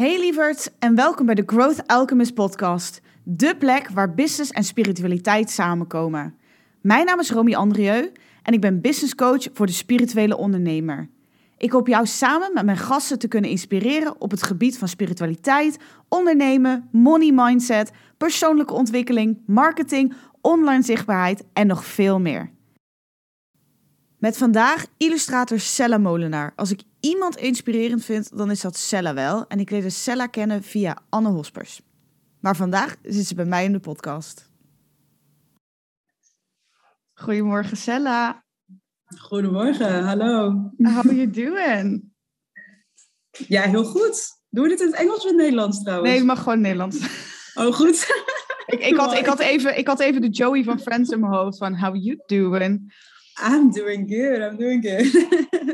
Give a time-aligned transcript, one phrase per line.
[0.00, 3.00] Hey lieverd en welkom bij de Growth Alchemist podcast.
[3.22, 6.34] De plek waar business en spiritualiteit samenkomen.
[6.80, 11.08] Mijn naam is Romy Andrieu en ik ben business coach voor de spirituele ondernemer.
[11.58, 15.78] Ik hoop jou samen met mijn gasten te kunnen inspireren op het gebied van spiritualiteit,
[16.08, 22.50] ondernemen, money mindset, persoonlijke ontwikkeling, marketing, online zichtbaarheid en nog veel meer.
[24.20, 26.52] Met vandaag illustrator Sella Molenaar.
[26.56, 29.46] Als ik iemand inspirerend vind, dan is dat Sella wel.
[29.46, 31.80] En ik leerde Sella kennen via Anne Hospers.
[32.40, 34.50] Maar vandaag zit ze bij mij in de podcast.
[37.14, 38.44] Goedemorgen Sella.
[39.18, 40.50] Goedemorgen, hallo.
[40.76, 42.12] How are you doing?
[43.30, 44.38] Ja, heel goed.
[44.48, 46.10] Doe je dit in het Engels of in het Nederlands trouwens?
[46.10, 46.98] Nee, ik mag gewoon Nederlands.
[47.54, 48.06] Oh, goed.
[48.66, 51.32] ik, ik, had, ik, had even, ik had even de Joey van Friends in mijn
[51.32, 52.92] hoofd van how you doing?
[53.42, 55.08] I'm doing good, I'm doing good.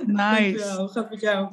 [0.07, 0.77] Nice.
[0.77, 1.49] Hoe gaat met jou?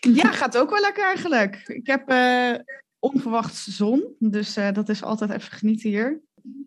[0.00, 1.62] Ja, gaat ook wel lekker eigenlijk.
[1.66, 2.54] Ik heb uh,
[2.98, 6.22] onverwacht zon, dus uh, dat is altijd even genieten hier.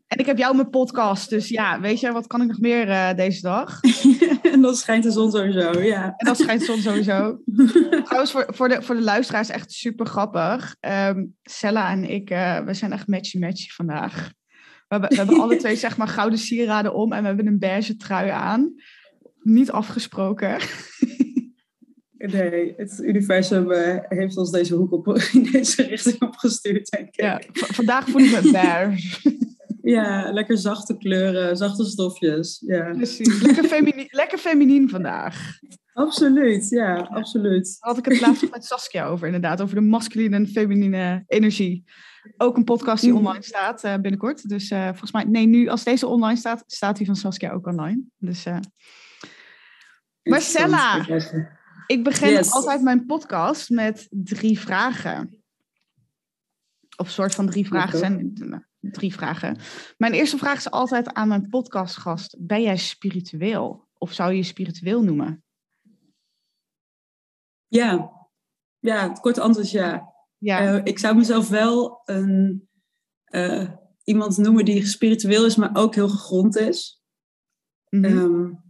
[0.07, 2.87] En ik heb jou mijn podcast, dus ja, weet je, wat kan ik nog meer
[2.87, 3.79] uh, deze dag?
[4.51, 6.03] en dan schijnt de zon sowieso, ja.
[6.17, 7.39] En dan schijnt de zon sowieso.
[8.05, 10.75] Trouwens, voor, voor, de, voor de luisteraars echt super grappig.
[10.79, 12.29] Um, Sella en ik,
[12.65, 14.31] we zijn echt matchy-matchy vandaag.
[14.87, 17.59] We hebben, we hebben alle twee zeg maar gouden sieraden om en we hebben een
[17.59, 18.73] beige trui aan.
[19.41, 20.57] Niet afgesproken.
[22.17, 27.21] Nee, het universum uh, heeft ons deze hoek op, in deze richting opgestuurd, denk ik.
[27.21, 29.37] Ja, vandaag voel ik me beige.
[29.81, 32.63] ja, lekker zachte kleuren, zachte stofjes.
[32.65, 32.91] Ja.
[32.91, 35.59] Precies, lekker, femini lekker feminien vandaag.
[35.97, 37.77] Absoluut, ja, absoluut.
[37.79, 39.61] Daar had ik het laatst met Saskia over, inderdaad.
[39.61, 41.83] Over de masculine en feminine energie.
[42.37, 44.49] Ook een podcast die online staat uh, binnenkort.
[44.49, 47.67] Dus uh, volgens mij, nee, nu als deze online staat, staat die van Saskia ook
[47.67, 48.01] online.
[48.17, 48.57] Dus, uh...
[50.23, 51.05] Marcella,
[51.87, 52.51] ik begin yes.
[52.51, 55.43] altijd mijn podcast met drie vragen.
[56.97, 58.33] Of soort van drie vragen zijn
[58.79, 59.57] drie vragen.
[59.97, 63.87] Mijn eerste vraag is altijd aan mijn podcastgast: Ben jij spiritueel?
[63.97, 65.41] Of zou je je spiritueel noemen?
[67.67, 68.11] Ja,
[68.79, 70.13] ja, het korte antwoord is ja.
[70.37, 70.73] ja.
[70.73, 72.67] Uh, ik zou mezelf wel een,
[73.29, 73.69] uh,
[74.03, 77.01] iemand noemen die spiritueel is, maar ook heel gegrond is.
[77.89, 78.17] Mm -hmm.
[78.17, 78.65] um,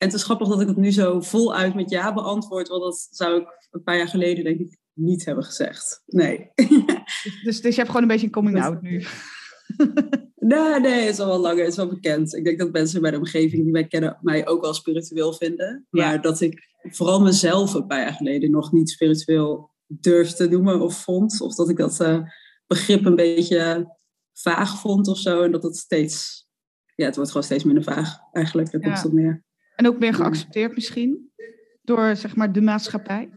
[0.00, 3.08] en het is grappig dat ik het nu zo voluit met ja beantwoord, want dat
[3.10, 6.02] zou ik een paar jaar geleden denk ik niet hebben gezegd.
[6.06, 6.50] Nee.
[7.44, 9.04] dus, dus je hebt gewoon een beetje een coming out nu?
[10.40, 12.34] nee, nee, het is al wel langer, het is wel bekend.
[12.34, 15.86] Ik denk dat mensen bij de omgeving die mij kennen mij ook wel spiritueel vinden.
[15.90, 16.18] Maar ja.
[16.18, 21.40] dat ik vooral mezelf een paar jaar geleden nog niet spiritueel durfde noemen of vond.
[21.40, 22.22] Of dat ik dat uh,
[22.66, 23.94] begrip een beetje
[24.32, 25.42] vaag vond of zo.
[25.42, 26.46] En dat het steeds,
[26.94, 28.70] ja, het wordt gewoon steeds minder vaag eigenlijk.
[28.70, 29.02] Daar komt ja.
[29.02, 29.44] het meer.
[29.76, 31.30] En ook meer geaccepteerd misschien
[31.82, 33.30] door zeg maar de maatschappij?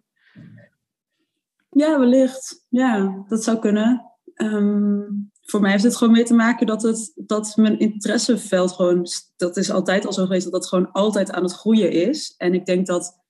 [1.69, 2.65] Ja, wellicht.
[2.69, 4.11] Ja, dat zou kunnen.
[4.35, 9.07] Um, voor mij heeft het gewoon mee te maken dat, het, dat mijn interesseveld gewoon,
[9.35, 12.33] dat is altijd al zo geweest, dat dat gewoon altijd aan het groeien is.
[12.37, 13.21] En ik denk dat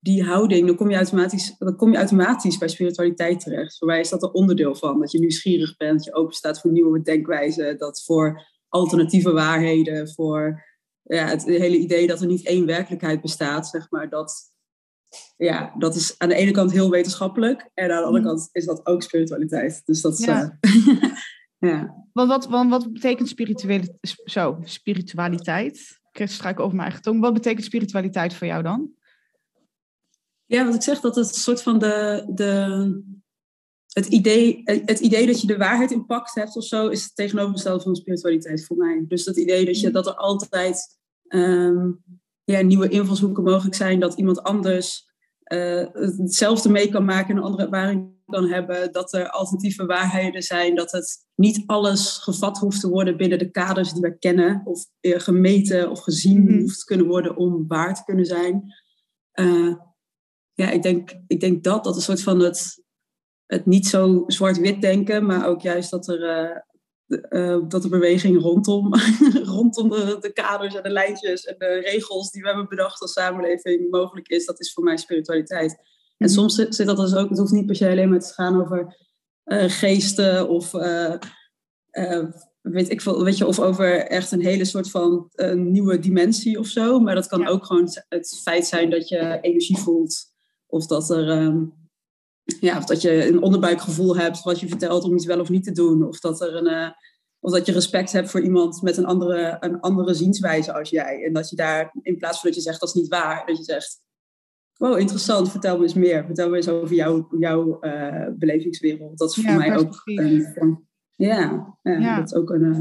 [0.00, 3.78] die houding, dan kom je automatisch, dan kom je automatisch bij spiritualiteit terecht.
[3.78, 6.60] Voor mij is dat een onderdeel van, dat je nieuwsgierig bent, dat je open staat
[6.60, 10.64] voor nieuwe denkwijzen, dat voor alternatieve waarheden, voor
[11.02, 14.52] ja, het hele idee dat er niet één werkelijkheid bestaat, zeg maar, dat,
[15.36, 18.64] ja, dat is aan de ene kant heel wetenschappelijk en aan de andere kant is
[18.64, 19.82] dat ook spiritualiteit.
[19.84, 20.58] Dus dat is, ja.
[20.60, 21.02] Uh,
[21.58, 22.06] ja.
[22.12, 26.00] Want wat, wat, wat betekent spirituele, zo, spiritualiteit?
[26.12, 27.20] Ik struik over mijn eigen tong.
[27.20, 28.90] Wat betekent spiritualiteit voor jou dan?
[30.46, 33.02] Ja, wat ik zeg, dat het een soort van de, de,
[33.92, 37.14] het, idee, het idee dat je de waarheid in pacht hebt of zo, is het
[37.14, 39.04] tegenovergestelde van spiritualiteit voor mij.
[39.08, 40.98] Dus dat idee dat, je, dat er altijd
[41.28, 42.02] um,
[42.44, 45.07] ja, nieuwe invalshoeken mogelijk zijn, dat iemand anders
[45.48, 50.42] uh, hetzelfde mee kan maken en een andere ervaring kan hebben, dat er alternatieve waarheden
[50.42, 54.62] zijn, dat het niet alles gevat hoeft te worden binnen de kaders die we kennen,
[54.64, 56.60] of gemeten of gezien mm-hmm.
[56.60, 58.74] hoeft te kunnen worden om waar te kunnen zijn.
[59.34, 59.74] Uh,
[60.52, 62.84] ja, ik denk, ik denk dat, dat een soort van het,
[63.46, 66.66] het niet zo zwart-wit denken, maar ook juist dat er,
[67.08, 68.94] de, uh, dat de beweging rondom,
[69.56, 73.12] rondom de, de, kaders en de lijntjes en de regels die we hebben bedacht als
[73.12, 75.70] samenleving mogelijk is, dat is voor mij spiritualiteit.
[75.70, 75.78] En
[76.18, 76.36] mm-hmm.
[76.36, 78.60] soms zit, zit dat dus ook, het hoeft niet per se alleen maar te gaan
[78.60, 78.96] over
[79.44, 80.70] uh, geesten of
[82.62, 86.66] weet ik veel, weet je, of over echt een hele soort van nieuwe dimensie of
[86.66, 87.00] zo.
[87.00, 87.48] Maar dat kan ja.
[87.48, 90.24] ook gewoon het feit zijn dat je energie voelt
[90.66, 91.28] of dat er.
[91.28, 91.87] Um,
[92.60, 95.64] ja, of dat je een onderbuikgevoel hebt wat je vertelt om iets wel of niet
[95.64, 96.06] te doen.
[96.06, 96.90] Of dat, er een, uh,
[97.40, 101.24] of dat je respect hebt voor iemand met een andere, een andere zienswijze als jij.
[101.24, 103.56] En dat je daar, in plaats van dat je zegt dat is niet waar, dat
[103.56, 104.00] je zegt
[104.76, 106.24] wow, interessant, vertel me eens meer.
[106.24, 109.18] Vertel me eens over jouw, jouw uh, belevingswereld.
[109.18, 110.86] Dat is voor mij ook een
[111.18, 112.78] ja, ja, dat is ook een uh,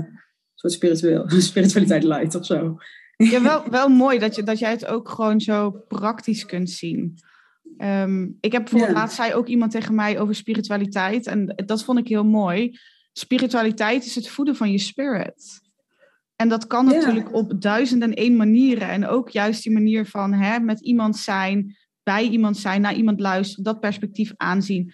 [0.54, 2.78] soort spiritueel, spiritualiteit light of zo.
[3.16, 7.18] Ja, wel, wel mooi dat, je, dat jij het ook gewoon zo praktisch kunt zien.
[7.78, 11.28] Um, ik heb bijvoorbeeld laatst zei ook iemand tegen mij over spiritualiteit.
[11.28, 12.80] En dat vond ik heel mooi.
[13.14, 15.66] Spiritualiteit is het voeden van je spirit.
[16.36, 18.90] En dat kan natuurlijk op duizend en één manieren.
[18.90, 23.20] En ook juist die manier van hè, met iemand zijn, bij iemand zijn, naar iemand
[23.20, 24.94] luisteren, dat perspectief aanzien.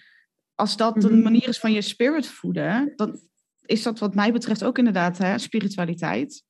[0.54, 3.20] Als dat mm een manier is van je spirit voeden, dan
[3.66, 6.42] is dat wat mij betreft ook inderdaad hè, spiritualiteit.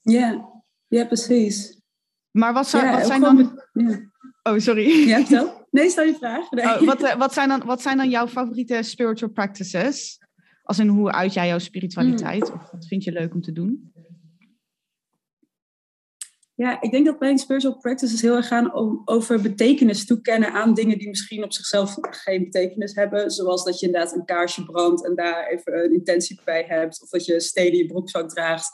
[0.00, 0.48] Ja,
[0.88, 1.80] ja precies.
[2.30, 3.62] Maar wat, zou, wat zijn dan...
[4.42, 5.08] Oh, sorry.
[5.08, 5.60] Ja, vertel.
[5.72, 6.50] Nee, stel je vraag.
[6.50, 10.18] Oh, wat, eh, wat, zijn dan, wat zijn dan jouw favoriete spiritual practices?
[10.62, 12.48] Als in hoe uit jij jouw spiritualiteit?
[12.48, 12.60] Hmm.
[12.60, 13.92] Of wat vind je leuk om te doen?
[16.54, 18.72] Ja, ik denk dat mijn spiritual practices heel erg gaan
[19.04, 23.30] over betekenis toekennen aan dingen die misschien op zichzelf geen betekenis hebben.
[23.30, 27.02] Zoals dat je inderdaad een kaarsje brandt en daar even een intentie bij hebt.
[27.02, 28.70] Of dat je steden in je broekzak draagt.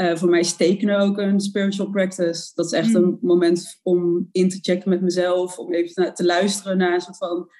[0.00, 2.50] Uh, voor mij is tekenen ook een spiritual practice.
[2.54, 3.04] Dat is echt hmm.
[3.04, 5.58] een moment om in te checken met mezelf.
[5.58, 7.50] Om even te luisteren naar een soort van...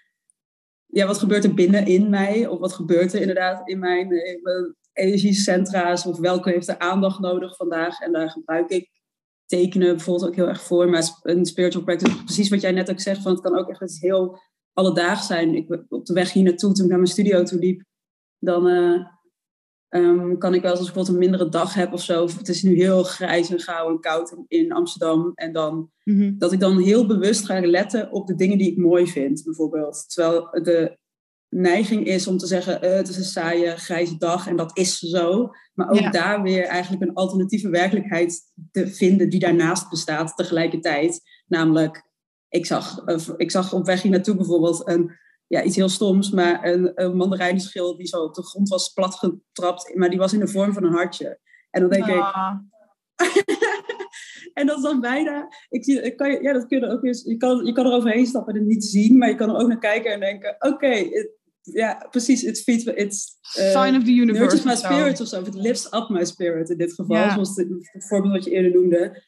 [0.87, 2.47] Ja, wat gebeurt er binnenin mij?
[2.47, 6.07] Of wat gebeurt er inderdaad in mijn, in mijn energiecentra's?
[6.07, 8.01] Of welke heeft er aandacht nodig vandaag?
[8.01, 8.91] En daar gebruik ik
[9.47, 10.89] tekenen bijvoorbeeld ook heel erg voor.
[10.89, 13.83] Maar een spiritual practice, precies wat jij net ook zegt, van het kan ook echt
[13.83, 14.39] iets heel
[14.73, 15.55] alledaags zijn.
[15.55, 17.85] Ik, op de weg hier naartoe, toen ik naar mijn studio toe liep,
[18.39, 19.07] dan uh,
[19.91, 22.23] um, kan ik wel eens als ik bijvoorbeeld een mindere dag heb of zo.
[22.23, 25.33] Of het is nu heel grijs en gauw en koud in Amsterdam.
[25.35, 26.39] En dan, mhm.
[26.39, 30.05] dat ik dan heel bewust ga letten op de dingen die ik mooi vind, bijvoorbeeld.
[30.09, 30.99] Terwijl de
[31.49, 34.99] neiging is om te zeggen, uh, het is een saaie, grijze dag en dat is
[34.99, 35.51] zo.
[35.75, 41.21] Maar ook daar weer eigenlijk een alternatieve werkelijkheid te vinden die daarnaast bestaat tegelijkertijd.
[41.47, 42.03] Namelijk,
[42.49, 45.13] ik zag, uh, ik zag op weg hier naartoe bijvoorbeeld een,
[45.49, 49.95] ja, iets heel stoms, maar een, een mandarijnenschil die zo op de grond was platgetrapt,
[49.95, 51.39] maar die was in de vorm van een hartje.
[51.71, 52.15] En dan denk ik...
[52.15, 52.55] Ah.
[54.59, 55.49] En dat is dan bijna.
[55.69, 57.23] Ik zie, kan je, ja, dat kun je ook eens.
[57.25, 59.57] Je kan, je kan er overheen stappen en het niet zien, maar je kan er
[59.57, 61.09] ook naar kijken en denken: oké,
[61.61, 62.43] ja, precies.
[62.43, 64.67] It feeds, it's, uh, Sign of the universe.
[64.67, 65.41] my spirit of zo.
[65.41, 67.31] It lifts up my spirit in dit geval.
[67.31, 69.23] Zoals het, voorbeeld wat je eerder noemde.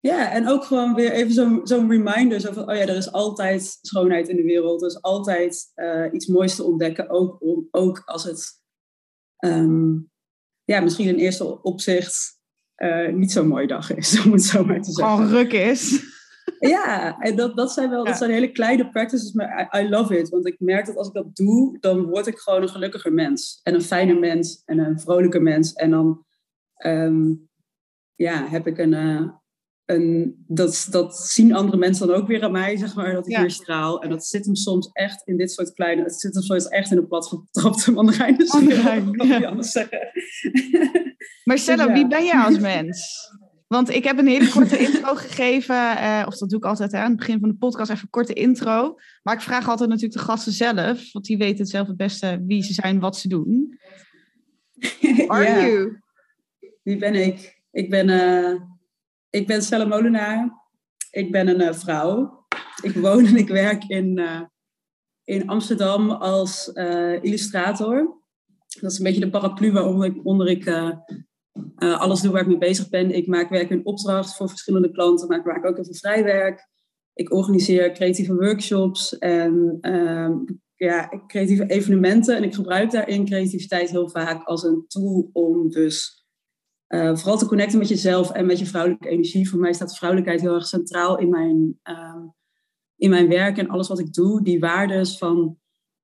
[0.00, 2.40] Ja, en ook gewoon weer even zo'n zo'n reminder.
[2.40, 4.82] Zo van, oh ja, er is altijd schoonheid in de wereld.
[4.82, 7.10] Er is altijd uh, iets moois te ontdekken.
[7.10, 8.62] Ook, om, ook als het
[9.38, 10.10] um,
[10.64, 12.38] ja, misschien in eerste opzicht
[12.76, 14.20] uh, niet zo'n mooie dag is.
[14.24, 15.16] Om het zo maar te zeggen.
[15.16, 15.88] Gewoon ruk is.
[16.58, 20.18] Ja, en dat, dat zijn wel dat zijn hele kleine practices, maar I, I, love
[20.18, 20.28] it.
[20.28, 23.60] Want ik merk dat als ik dat doe, dan word ik gewoon een gelukkiger mens.
[23.62, 25.72] En een fijner mens en een vrolijker mens.
[25.72, 26.24] En dan
[26.86, 27.48] um,
[28.14, 29.30] ja, heb ik een, uh,
[29.90, 33.36] een dat, dat zien andere mensen dan ook weer aan mij, zeg maar, dat ik
[33.36, 34.02] weer straal.
[34.02, 36.90] En dat zit hem soms echt in dit soort kleine, het zit hem soms echt
[36.90, 38.36] in een platgetrapte mandarijn.
[38.46, 39.48] Mandarijn, kan ja.
[39.48, 39.98] anders zeggen.
[41.44, 41.92] Marcella, ja.
[41.92, 43.28] wie ben jij als mens?
[43.66, 46.98] Want ik heb een hele korte intro gegeven, uh, of dat doe ik altijd hè,
[46.98, 48.94] aan het begin van de podcast, even een korte intro.
[49.22, 52.44] Maar ik vraag altijd natuurlijk de gasten zelf, want die weten het zelf het beste
[52.46, 53.78] wie ze zijn, wat ze doen.
[55.26, 55.66] Are ja.
[55.66, 56.00] you?
[56.82, 57.62] Wie ben ik?
[57.70, 58.60] Ik ben, uh,
[59.30, 60.68] ik ben Stella Molenaar.
[61.10, 62.46] Ik ben een uh, vrouw.
[62.82, 64.20] Ik woon en ik werk in,
[65.24, 66.68] in Amsterdam als
[67.20, 68.22] illustrator.
[68.80, 70.68] Dat is een beetje de paraplu waaronder ik, onder ik
[71.76, 73.14] alles doe waar ik mee bezig ben.
[73.14, 76.68] Ik maak werk in opdracht voor verschillende klanten, maar ik maak ook even vrijwerk.
[77.14, 80.30] Ik organiseer creatieve workshops en uh,
[80.76, 82.36] ja, creatieve evenementen.
[82.36, 86.19] En ik gebruik daarin creativiteit heel vaak als een tool om dus
[86.94, 89.48] uh, vooral te connecten met jezelf en met je vrouwelijke energie.
[89.48, 92.22] Voor mij staat vrouwelijkheid heel erg centraal in mijn, ehm,
[92.96, 94.42] in mijn werk en alles wat ik doe.
[94.42, 95.58] Die waardes van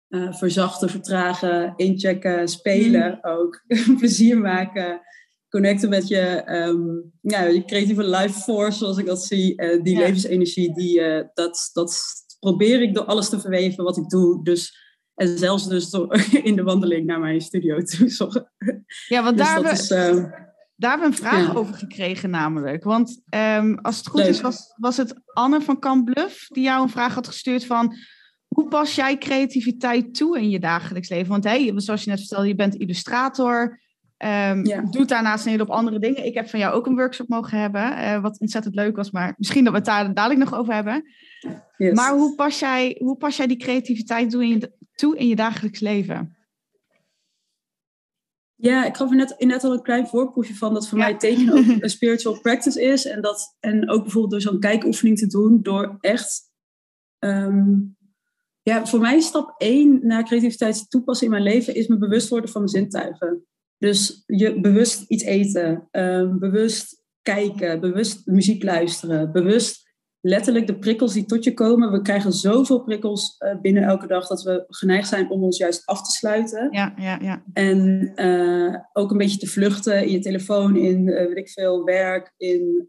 [0.08, 3.30] uh, verzachten, vertragen, inchecken, spelen mm.
[3.30, 3.64] ook,
[3.98, 5.00] plezier maken
[5.48, 9.62] connecten met je, um, ja, je creatieve life force, zoals ik dat zie.
[9.62, 11.00] Uh, die levensenergie, die,
[11.34, 12.04] dat, dat
[12.38, 14.44] probeer ik door alles te verweven wat ik doe.
[14.44, 14.76] Dus,
[15.14, 18.08] en zelfs dus door, in de wandeling naar mijn studio toe.
[19.08, 20.45] Ja, want dus daar, is, uh,
[20.76, 22.84] daar hebben we een vraag over gekregen namelijk.
[22.84, 24.28] Want um, als het goed Leuk.
[24.28, 27.94] is, was, was het Anne van Kamp Bluff die jou een vraag had gestuurd van...
[28.46, 31.28] Hoe pas jij creativiteit toe in je dagelijks leven?
[31.28, 33.84] Want hey, zoals je net vertelde, je bent illustrator...
[34.18, 34.82] Um, ja.
[34.90, 36.26] Doet daarnaast een hele hoop andere dingen.
[36.26, 39.34] Ik heb van jou ook een workshop mogen hebben, uh, wat ontzettend leuk was, maar
[39.36, 41.04] misschien dat we het daar dadelijk nog over hebben.
[41.76, 41.94] Yes.
[41.94, 45.36] Maar hoe pas, jij, hoe pas jij die creativiteit toe in je, toe in je
[45.36, 46.35] dagelijks leven?
[48.56, 51.04] Ja, ik gaf er net, net al een klein voorproefje van dat voor ja.
[51.04, 53.06] mij tekenen ook een spiritual practice is.
[53.06, 56.42] En, dat, en ook bijvoorbeeld door zo'n kijkoefening te doen, door echt
[57.18, 57.74] ehm,
[58.62, 62.50] ja, voor mij stap één naar creativiteit toepassen in mijn leven is me bewust worden
[62.50, 63.46] van mijn zintuigen.
[63.78, 69.85] Dus je bewust iets eten, ehm, bewust kijken, bewust muziek luisteren, bewust
[70.26, 71.92] letterlijk de prikkels die tot je komen.
[71.92, 75.86] We krijgen zoveel prikkels uh, binnen elke dag dat we geneigd zijn om ons juist
[75.86, 76.68] af te sluiten.
[76.70, 77.42] Ja, ja, ja.
[77.52, 81.84] En uh, ook een beetje te vluchten in je telefoon, in uh, weet ik veel,
[81.84, 82.84] werk, in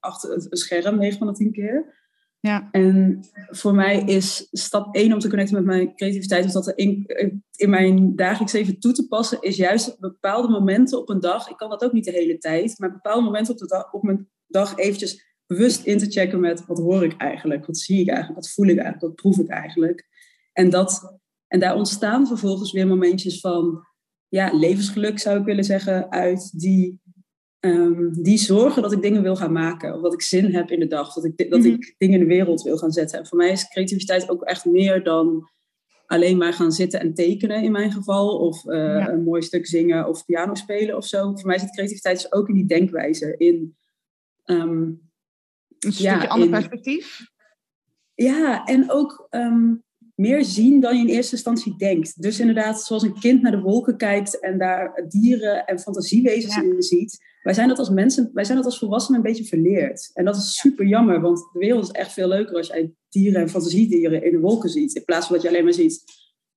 [0.00, 2.00] achter het scherm 9 van de 10 keer.
[2.40, 2.68] Ja.
[2.70, 7.04] En voor mij is stap 1 om te connecten met mijn creativiteit, of dat in,
[7.56, 11.48] in mijn dagelijks leven toe te passen, is juist bepaalde momenten op een dag.
[11.48, 14.02] Ik kan dat ook niet de hele tijd, maar bepaalde momenten op, de dag, op
[14.02, 18.08] mijn dag eventjes bewust in te checken met wat hoor ik eigenlijk, wat zie ik
[18.08, 20.06] eigenlijk, wat voel ik eigenlijk, wat proef ik eigenlijk.
[20.52, 23.86] En, dat, en daar ontstaan vervolgens weer momentjes van
[24.28, 27.00] ja, levensgeluk zou ik willen zeggen, uit die,
[27.60, 29.94] um, die zorgen dat ik dingen wil gaan maken.
[29.94, 31.72] Of dat ik zin heb in de dag, dat ik, dat mm -hmm.
[31.72, 33.18] ik dingen in de wereld wil gaan zetten.
[33.18, 35.50] En voor mij is creativiteit ook echt meer dan
[36.06, 38.38] alleen maar gaan zitten en tekenen in mijn geval.
[38.38, 39.08] Of uh, ja.
[39.08, 41.36] een mooi stuk zingen of piano spelen of zo.
[41.36, 43.34] Voor mij zit creativiteit dus ook in die denkwijze.
[43.36, 43.76] In
[44.44, 45.10] um,
[45.84, 47.20] een stukje ja, ander in, perspectief?
[48.14, 49.82] Ja, en ook um,
[50.14, 52.22] meer zien dan je in eerste instantie denkt.
[52.22, 56.62] Dus inderdaad, zoals een kind naar de wolken kijkt en daar dieren en fantasiewezens ja.
[56.62, 57.30] in ziet.
[57.42, 60.10] Wij zijn dat als mensen, wij zijn dat als volwassenen een beetje verleerd.
[60.14, 63.40] En dat is super jammer, want de wereld is echt veel leuker als jij dieren
[63.40, 64.94] en fantasiedieren in de wolken ziet.
[64.94, 66.04] In plaats van dat je alleen maar ziet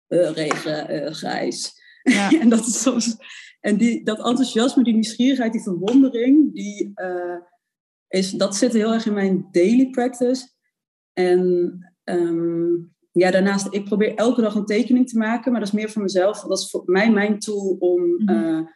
[0.07, 1.73] uh, regen, uh, grijs.
[2.03, 2.31] Ja.
[2.41, 3.17] en dat is soms.
[3.59, 6.91] En die, dat enthousiasme, die nieuwsgierigheid, die verwondering, die.
[6.95, 7.35] Uh,
[8.07, 10.47] is, dat zit heel erg in mijn daily practice.
[11.13, 15.75] En um, ja, daarnaast, ik probeer elke dag een tekening te maken, maar dat is
[15.75, 16.41] meer voor mezelf.
[16.41, 18.67] Dat is voor mij mijn tool om mm -hmm.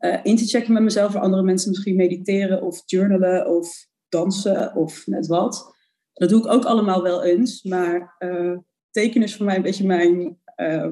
[0.00, 3.86] uh, uh, in te checken met mezelf, waar andere mensen misschien mediteren of journalen of
[4.08, 5.76] dansen of net wat.
[6.12, 8.58] Dat doe ik ook allemaal wel eens, maar uh,
[8.90, 10.38] tekenen is voor mij een beetje mijn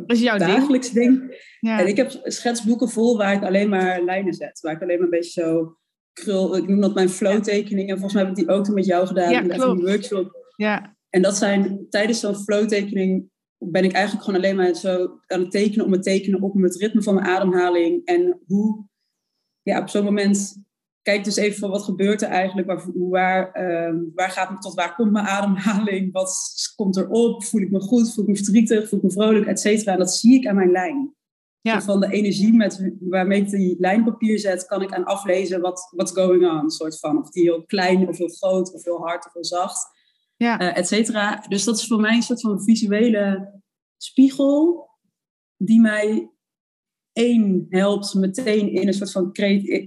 [0.06, 1.18] is jouw dagelijks ding.
[1.18, 1.56] ding.
[1.60, 1.80] Ja.
[1.80, 5.04] En ik heb schetsboeken vol waar ik alleen maar lijnen zet, waar ik alleen maar
[5.04, 5.76] een beetje zo
[6.22, 7.98] krul, ik noem dat mijn flow-tekeningen.
[7.98, 10.52] Volgens mij heb ik die ook toen met jou gedaan ja, in die workshop.
[10.56, 10.96] Ja.
[11.10, 15.50] En dat zijn tijdens zo'n flow-tekening ben ik eigenlijk gewoon alleen maar zo aan het
[15.50, 18.04] tekenen om het tekenen op het ritme van mijn ademhaling.
[18.04, 18.86] En hoe,
[19.62, 20.64] ja, op zo'n moment
[21.02, 24.94] kijk dus even van wat gebeurt er eigenlijk, waar, waar, uh, waar gaat tot waar
[24.94, 28.98] komt mijn ademhaling, wat komt erop, voel ik me goed, voel ik me verdrietig, voel
[28.98, 29.92] ik me vrolijk, et cetera.
[29.92, 31.14] En dat zie ik aan mijn lijn.
[31.66, 31.82] Ja.
[31.82, 36.12] Van de energie met, waarmee ik die lijnpapier zet, kan ik aan aflezen wat what's
[36.12, 37.18] going on, soort van.
[37.18, 39.86] Of die heel klein of heel groot of heel hard of heel zacht,
[40.36, 40.60] ja.
[40.60, 41.44] uh, et cetera.
[41.48, 43.52] Dus dat is voor mij een soort van visuele
[43.96, 44.88] spiegel
[45.56, 46.30] die mij
[47.12, 49.32] één helpt meteen in een soort van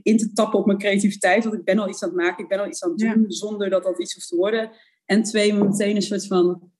[0.03, 1.43] in te tappen op mijn creativiteit.
[1.43, 3.21] Want ik ben al iets aan het maken, ik ben al iets aan het doen,
[3.21, 3.29] ja.
[3.29, 4.71] zonder dat dat iets hoeft te worden.
[5.05, 6.71] En twee, meteen een soort van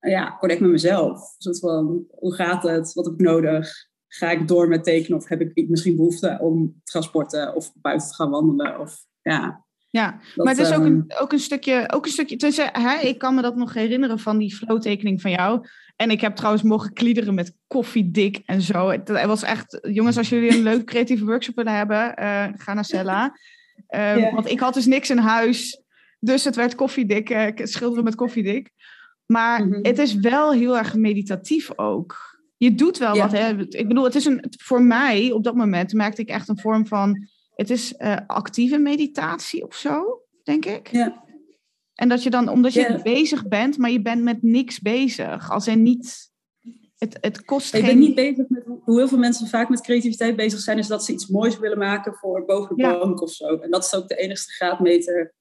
[0.00, 1.18] ja, connect met mezelf.
[1.20, 2.92] Een soort van, hoe gaat het?
[2.92, 3.92] Wat heb ik nodig?
[4.14, 7.72] Ga ik door met tekenen of heb ik misschien behoefte om te gaan sporten of
[7.74, 8.80] buiten te gaan wandelen?
[8.80, 12.36] Of, ja, ja, dat, maar het is ook een, ook een stukje, ook een stukje
[12.36, 15.66] tussen, hè, ik kan me dat nog herinneren van die flowtekening van jou.
[15.96, 18.88] En ik heb trouwens mogen kliederen met koffiedik en zo.
[18.88, 22.74] Het, het, was echt, jongens, als jullie een leuke creatieve workshop willen hebben, uh, ga
[22.74, 23.32] naar Cella.
[23.88, 24.34] Uh, yeah.
[24.34, 25.82] Want ik had dus niks in huis,
[26.18, 28.70] dus het werd koffiedik, uh, schilderen met koffiedik.
[29.26, 29.84] Maar mm -hmm.
[29.84, 33.22] het is wel heel erg meditatief ook je doet wel ja.
[33.22, 33.32] wat.
[33.32, 33.58] Hè?
[33.58, 36.86] Ik bedoel, het is een, voor mij op dat moment merkte ik echt een vorm
[36.86, 37.28] van.
[37.54, 40.90] Het is uh, actieve meditatie of zo, denk ik.
[40.90, 41.24] Ja.
[41.94, 43.02] En dat je dan, omdat je ja.
[43.02, 45.50] bezig bent, maar je bent met niks bezig.
[45.50, 46.32] Als er niet.
[46.94, 47.88] Het, het kost ik geen.
[47.88, 51.04] ben niet bezig met hoe heel veel mensen vaak met creativiteit bezig zijn, is dat
[51.04, 52.98] ze iets moois willen maken voor boven de Ja.
[52.98, 53.56] bank of zo.
[53.56, 55.34] En dat is ook de enigste graadmeter.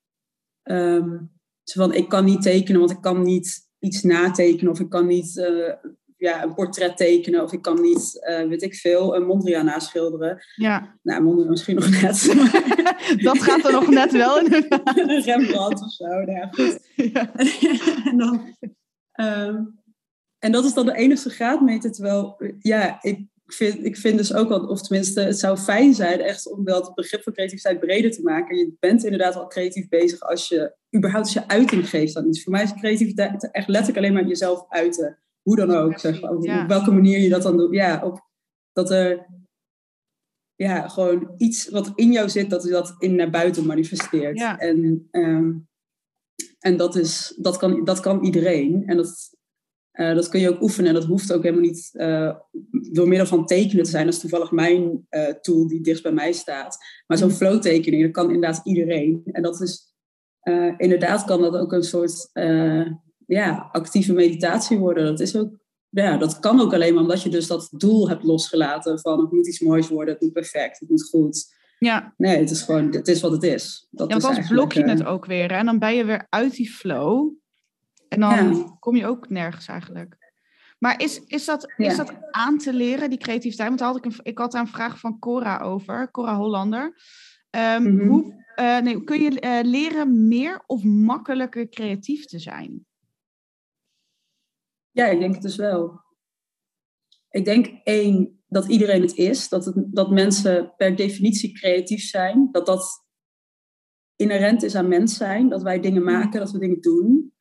[0.63, 1.31] Um,
[1.63, 5.07] zo van, ik kan niet tekenen, want ik kan niet iets natekenen of ik kan
[5.07, 5.73] niet uh,
[6.23, 10.43] ja, een portret tekenen of ik kan niet, uh, weet ik veel, een Mondriaan naschilderen.
[10.55, 10.97] Ja.
[11.01, 12.35] Nou, Mondriaan misschien nog net.
[13.29, 14.53] dat gaat er nog net wel in.
[14.95, 16.79] een Rembrandt of zo, nou ja, goed.
[16.95, 17.35] Ja.
[18.09, 18.55] en, dan,
[19.19, 19.79] um,
[20.39, 24.49] en dat is dan de enige graadmeter, terwijl, ja, ik vind, ik vind dus ook
[24.49, 28.11] wel, of tenminste, het zou fijn zijn echt om wel het begrip van creativiteit breder
[28.11, 28.57] te maken.
[28.57, 32.43] Je bent inderdaad al creatief bezig als je überhaupt als je uiting geeft aan iets.
[32.43, 36.31] Voor mij is creativiteit echt letterlijk alleen maar jezelf uiten hoe dan ook, zeg maar.
[36.35, 36.67] Op Ja.
[36.67, 37.73] welke manier je dat dan doet.
[37.73, 38.27] Ja, op,
[38.71, 39.27] dat er
[40.55, 44.39] ja, gewoon iets wat in jou zit, dat je dat in naar buiten manifesteert.
[44.39, 44.57] Ja.
[44.59, 45.51] En, ehm,
[46.59, 48.83] en dat, is, dat, kan, dat kan iedereen.
[48.85, 49.37] En dat,
[49.91, 50.87] eh, dat kun je ook oefenen.
[50.89, 52.35] En dat hoeft ook helemaal niet eh,
[52.91, 54.05] door middel van tekenen te zijn.
[54.05, 56.77] Dat is toevallig mijn eh, tool die dichtst bij mij staat.
[57.07, 57.33] Maar zo'n Mm.
[57.35, 59.21] flow tekening, dat kan inderdaad iedereen.
[59.31, 59.91] En dat is,
[60.77, 62.29] inderdaad kan dat ook een soort...
[63.35, 65.05] eh, ja, actieve meditatie worden.
[65.05, 65.49] Dat, is ook,
[65.89, 69.31] ja, dat kan ook alleen maar omdat je dus dat doel hebt losgelaten van het
[69.31, 71.61] moet iets moois worden, het moet perfect, het moet goed.
[71.79, 72.13] Ja.
[72.17, 73.87] Nee, het is gewoon, het is wat het is.
[73.91, 75.51] Dat ja, want anders blok je eigenlijk, het ook weer.
[75.51, 77.31] hè, En dan ben je weer uit die flow.
[78.07, 78.77] En dan Ja.
[78.79, 80.17] kom je ook nergens eigenlijk.
[80.79, 83.67] Maar is, is, dat, is dat aan te leren, die creativiteit?
[83.69, 87.01] Want had ik, een, ik had daar een vraag van Cora over, Cora Hollander.
[87.49, 88.07] Ehm, Mhm.
[88.07, 92.85] hoe, eh, nee, kun je eh, leren meer of makkelijker creatief te zijn?
[94.93, 96.01] Ja, ik denk het dus wel.
[97.29, 99.49] Ik denk één, dat iedereen het is.
[99.49, 102.49] Dat, het, dat mensen per definitie creatief zijn.
[102.51, 103.05] Dat dat
[104.15, 105.49] inherent is aan mens zijn.
[105.49, 107.33] Dat wij dingen maken, dat we dingen doen.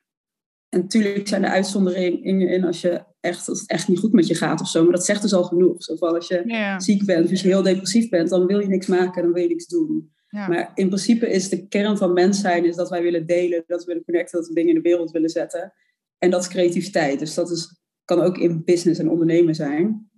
[0.69, 4.27] En natuurlijk zijn er uitzonderingen in als, je echt, als het echt niet goed met
[4.27, 4.83] je gaat of zo.
[4.83, 5.83] Maar dat zegt dus al genoeg.
[5.83, 6.79] Zo van als je Ja.
[6.79, 9.41] ziek bent of als je heel depressief bent, dan wil je niks maken, dan wil
[9.41, 10.11] je niks doen.
[10.27, 10.47] ja.
[10.47, 13.79] Maar in principe is de kern van mens zijn is dat wij willen delen, dat
[13.79, 15.73] we willen connecten, dat we dingen in de wereld willen zetten.
[16.23, 17.19] En dat is creativiteit.
[17.19, 20.11] Dus dat is, kan ook in business en ondernemen zijn.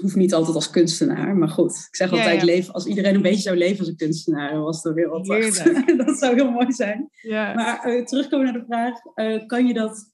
[0.00, 1.86] Hoeft niet altijd als kunstenaar, maar goed.
[1.88, 2.46] Ik zeg altijd, ja.
[2.46, 5.62] leven, als iedereen een beetje zou leven als een kunstenaar, dan was de wereld echt-
[5.62, 5.96] Heerlijk.
[6.06, 7.08] dat zou heel mooi zijn.
[7.10, 7.54] ja.
[7.54, 10.12] Maar eh, terugkomen naar de vraag, eh, kan je dat,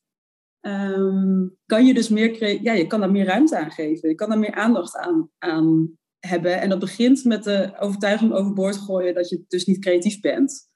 [0.61, 4.09] ehm, kan je dus meer, ja, je kan daar meer ruimte aan geven.
[4.09, 6.61] Je kan daar meer aandacht aan, aan hebben.
[6.61, 10.69] En dat begint met de overtuiging overboord gooien dat je dus niet creatief bent.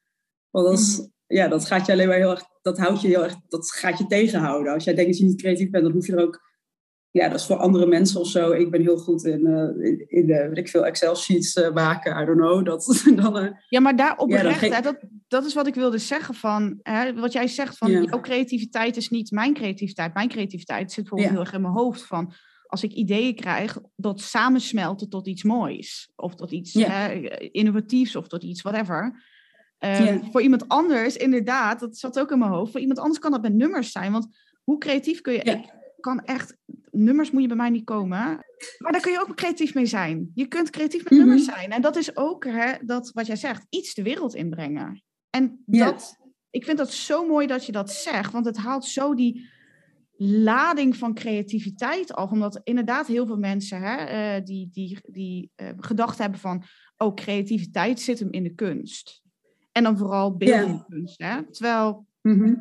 [0.51, 3.25] Want dat, is, ja, dat gaat je alleen maar heel erg, dat houdt je heel
[3.25, 4.73] erg, dat gaat je tegenhouden.
[4.73, 6.49] Als jij denkt dat je niet creatief bent, dan hoef je er ook,
[7.11, 8.51] ja, dat is voor andere mensen of zo.
[8.51, 12.23] Ik ben heel goed in, eh, in, in de, weet ik veel, Excel-sheets eh, maken,
[12.23, 12.65] I don't know.
[12.65, 14.97] Dat, dan, eh, Ja, maar daar Ja, oprecht, hè, dat,
[15.29, 18.01] dat is wat ik wilde zeggen van, hè, wat jij zegt van, Ja.
[18.01, 20.15] jouw creativiteit is niet mijn creativiteit.
[20.15, 21.35] Mijn creativiteit zit bijvoorbeeld Ja.
[21.37, 22.33] heel erg in mijn hoofd van,
[22.67, 26.11] als ik ideeën krijg, dat samensmelten tot iets moois.
[26.17, 26.89] Of tot iets Ja.
[26.91, 27.13] hè,
[27.51, 29.23] innovatiefs of tot iets whatever.
[29.81, 30.21] Eh, Ja.
[30.31, 33.43] Voor iemand anders, inderdaad, dat zat ook in mijn hoofd, voor iemand anders kan dat
[33.43, 34.13] met nummers zijn.
[34.13, 34.27] Want
[34.65, 35.53] hoe creatief kun je, Ja.
[35.57, 36.57] ik kan echt,
[36.91, 38.19] nummers moet je bij mij niet komen.
[38.79, 40.31] Maar daar kun je ook creatief mee zijn.
[40.35, 41.19] Je kunt creatief met Mhm.
[41.21, 41.71] nummers zijn.
[41.71, 45.03] En dat is ook hè, dat, wat jij zegt, iets de wereld inbrengen.
[45.31, 45.85] En Ja.
[45.85, 46.17] dat,
[46.51, 49.49] ik vind dat zo mooi dat je dat zegt, want het haalt zo die
[50.23, 52.31] lading van creativiteit af.
[52.31, 56.63] Omdat inderdaad heel veel mensen hè, eh, die, die, die eh, gedacht hebben van,
[56.97, 59.20] oh, creativiteit zit hem in de kunst.
[59.73, 61.19] En dan vooral beeldende kunst.
[61.19, 61.43] Hè?
[61.51, 62.55] Terwijl mhm.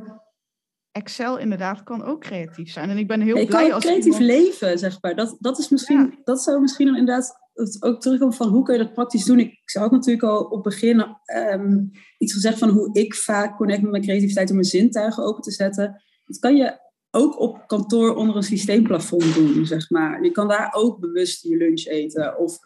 [0.92, 2.90] Excel inderdaad kan ook creatief zijn.
[2.90, 5.16] En ik ben heel Ja, je blij kan ook als creatief iemand- leven, zeg maar.
[5.16, 7.38] Dat, dat, is misschien, dat zou misschien inderdaad
[7.80, 9.40] ook terugkomen van hoe kun je dat praktisch doen.
[9.40, 11.86] Ik, ik had natuurlijk al op het begin ehm,
[12.18, 15.52] iets gezegd van hoe ik vaak connect met mijn creativiteit om mijn zintuigen open te
[15.52, 16.04] zetten.
[16.26, 16.80] Dat kan je
[17.12, 20.24] ook op kantoor onder een systeemplafond doen, zeg maar.
[20.24, 22.60] Je kan daar ook bewust je lunch eten of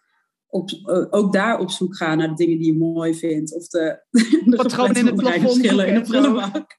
[0.54, 3.56] op, eh, ook daar op zoek gaan naar de dingen die je mooi vindt.
[3.56, 4.06] Of de,
[4.46, 6.78] de Patronen in het plafond in de prullenbak.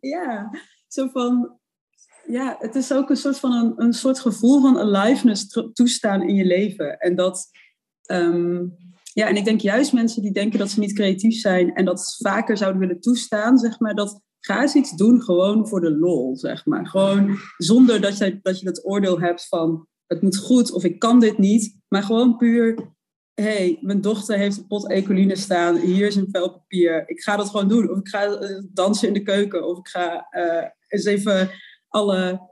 [0.00, 0.50] Ja,
[0.88, 1.58] zo van
[2.26, 6.34] ja, het is ook een soort van een, een soort gevoel van aliveness toestaan in
[6.34, 6.98] je leven.
[6.98, 7.50] En dat,
[8.02, 8.66] ehm,
[9.12, 12.16] ja, en ik denk juist mensen die denken dat ze niet creatief zijn en dat
[12.18, 16.36] vaker zouden willen toestaan, zeg maar, dat ga eens iets doen gewoon voor de lol,
[16.36, 16.86] zeg maar.
[16.86, 20.98] Gewoon zonder dat je, dat je het oordeel hebt van het moet goed of ik
[20.98, 22.96] kan dit niet, maar gewoon puur.
[23.42, 25.76] Hey, mijn dochter heeft een pot ecoline staan.
[25.76, 27.08] Hier is een vel papier.
[27.08, 27.90] Ik ga dat gewoon doen.
[27.90, 29.66] Of ik ga eh, dansen in de keuken.
[29.68, 31.50] Of ik ga eh, eens even
[31.88, 32.46] alle.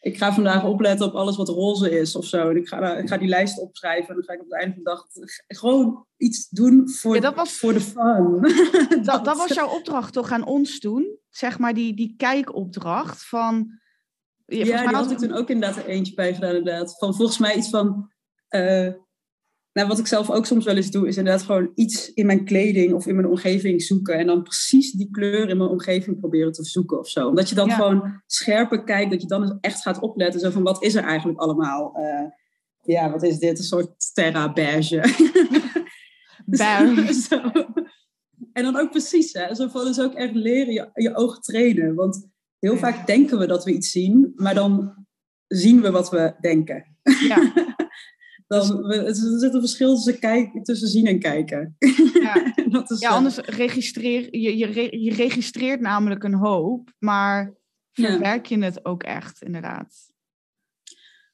[0.00, 2.50] Ik ga vandaag opletten op alles wat roze is of zo.
[2.50, 4.08] En ik ga, ik ga die lijst opschrijven.
[4.08, 5.06] En dan ga ik op het einde van de dag
[5.46, 8.40] gewoon iets doen voor, Ja, dat was- voor de fun.
[9.04, 11.18] Dat, dat was jouw opdracht toch aan ons toen?
[11.30, 13.80] Zeg maar die, die kijkopdracht van...
[14.46, 16.98] Ja, Ja, mij die had had ik toen ook inderdaad er eentje bij gedaan, inderdaad.
[16.98, 18.10] Van volgens mij iets van...
[18.48, 18.88] eh,
[19.72, 22.44] nou, wat ik zelf ook soms wel eens doe, is inderdaad gewoon iets in mijn
[22.44, 24.18] kleding of in mijn omgeving zoeken.
[24.18, 27.28] En dan precies die kleur in mijn omgeving proberen te zoeken of zo.
[27.28, 27.74] Omdat je dan Ja.
[27.74, 30.40] gewoon scherper kijkt, dat je dan echt gaat opletten.
[30.40, 31.94] Zo van, wat is er eigenlijk allemaal?
[31.94, 32.24] Eh,
[32.82, 33.58] ja, wat is dit?
[33.58, 35.00] Een soort terra beige.
[36.46, 37.12] Beige.
[37.28, 37.40] Zo.
[38.52, 39.54] En dan ook precies, hè.
[39.54, 41.94] Zo van, dus ook echt leren je, je oog trainen.
[41.94, 42.78] Want heel Ja.
[42.78, 44.94] vaak denken we dat we iets zien, maar dan
[45.46, 46.96] zien we wat we denken.
[47.28, 47.52] Ja,
[48.58, 51.76] Dan, we, er zit een verschil tussen, kijk, tussen zien en kijken.
[52.22, 52.52] ja.
[52.70, 57.54] dat is, ja, eh, anders registreer je, je, re- je registreert namelijk een hoop, maar
[57.92, 58.08] Ja.
[58.10, 60.10] verwerk je het ook echt, inderdaad.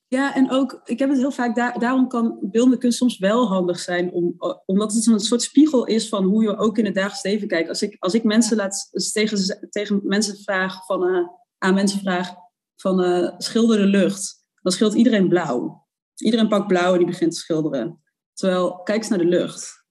[0.06, 3.46] Ja, en ook, ik heb het heel vaak, daar, daarom kan beeldende kunst soms wel
[3.48, 4.34] handig zijn, om,
[4.66, 7.68] omdat het een soort spiegel is van hoe je ook in het dagelijks leven kijkt.
[7.68, 11.26] Als ik, als ik mensen laat, dus tegen, tegen mensen vraag van, eh,
[11.58, 12.34] aan mensen vraag
[12.76, 15.86] van eh, schilder de lucht, dan schildert iedereen blauw.
[16.20, 18.02] Iedereen pakt blauw en die begint te schilderen.
[18.32, 19.84] Terwijl, kijk eens naar de lucht.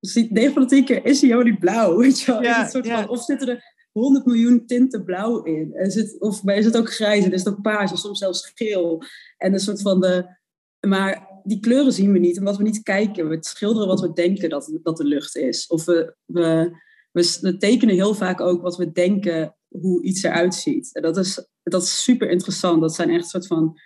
[0.00, 2.42] Dus die 9 van de 10 keer is die blauw, weet je wel.
[2.42, 3.00] Ja, is het soort ja.
[3.00, 5.74] van, of zitten er honderd miljoen tinten blauw in.
[5.74, 9.02] Er zit, of bij is het ook grijs, er is ook paars, soms zelfs geel.
[9.36, 10.42] En een soort van de...
[10.80, 13.28] Maar die kleuren zien we niet, omdat we niet kijken.
[13.28, 15.66] We schilderen wat we denken dat, dat de lucht is.
[15.66, 16.70] Of we, we,
[17.12, 20.94] we, tekenen heel vaak ook wat we denken hoe iets eruit ziet.
[20.94, 22.80] En dat is, dat is super interessant.
[22.80, 23.80] Dat zijn echt soort van...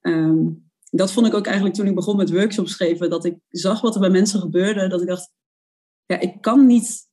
[0.00, 0.46] Ehm,
[0.94, 3.10] dat vond ik ook eigenlijk toen ik begon met workshops geven.
[3.10, 4.88] Dat ik zag wat er bij mensen gebeurde.
[4.88, 5.32] Dat ik dacht,
[6.06, 7.08] ja, ik kan niet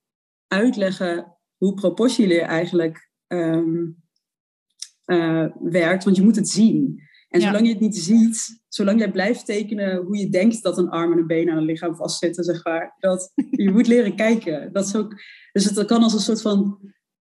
[0.48, 4.04] uitleggen hoe proportieleer eigenlijk um,
[5.60, 6.04] werkt.
[6.04, 7.08] Want je moet het zien.
[7.30, 10.90] En zolang je het niet ziet, zolang jij blijft tekenen hoe je denkt dat een
[10.90, 14.74] arm en een been aan een lichaam vastzitten, zeg maar, dat je moet leren kijken.
[14.74, 16.80] Dat is ook, dus het kan als een soort van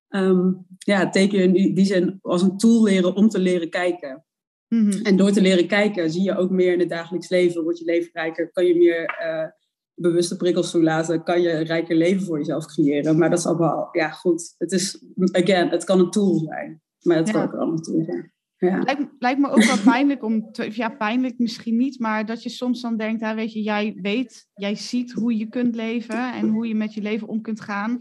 [0.08, 4.24] um, ja, tekenen in die, die zin als een tool leren om te leren kijken.
[4.68, 5.02] Mhm.
[5.02, 7.84] En door te leren kijken zie je ook meer in het dagelijks leven, wordt je
[7.84, 9.48] leven rijker, kan je meer uh,
[9.94, 13.18] bewuste prikkels toelaten, kan je een rijker leven voor jezelf creëren.
[13.18, 17.16] Maar dat is allemaal, ja goed, het is, again, het kan een tool zijn, maar
[17.16, 18.32] het kan ook een andere tool zijn.
[18.56, 18.78] Ja.
[18.78, 22.48] Lijkt, lijkt, me ook wel pijnlijk om, te, ja, pijnlijk misschien niet, maar dat je
[22.48, 26.48] soms dan denkt, hè, weet je, jij weet, jij ziet hoe je kunt leven en
[26.48, 28.00] hoe je met je leven om kunt gaan.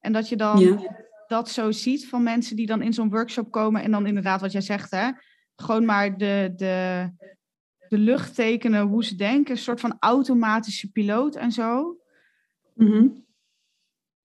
[0.00, 0.80] En dat je dan
[1.26, 4.52] dat zo ziet van mensen die dan in zo'n workshop komen en dan inderdaad wat
[4.52, 5.10] jij zegt, hè,
[5.56, 7.08] gewoon maar de, de,
[7.88, 11.96] de lucht tekenen, hoe ze denken, een soort van automatische piloot en zo.
[12.74, 13.08] Mhm.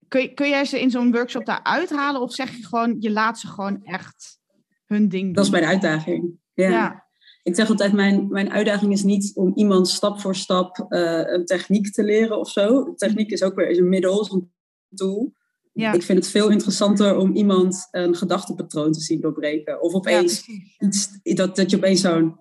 [0.08, 3.40] kun, kun jij ze in zo'n workshop daar uithalen of zeg je gewoon, je laat
[3.40, 4.40] ze gewoon echt
[4.86, 5.34] hun ding doen.
[5.34, 6.40] Dat is mijn uitdaging.
[6.54, 7.10] Ja.
[7.44, 11.46] Ik zeg altijd, mijn, mijn uitdaging is niet om iemand stap voor stap uh, een
[11.46, 12.94] techniek te leren of zo.
[12.94, 14.52] Techniek is ook weer een middel, een
[14.96, 15.34] tool.
[15.74, 15.94] Ja.
[15.94, 19.82] Ik vind het veel interessanter om iemand een gedachtepatroon te zien doorbreken.
[19.82, 20.48] Of opeens
[20.80, 22.38] iets, dat, dat je opeens zo'n,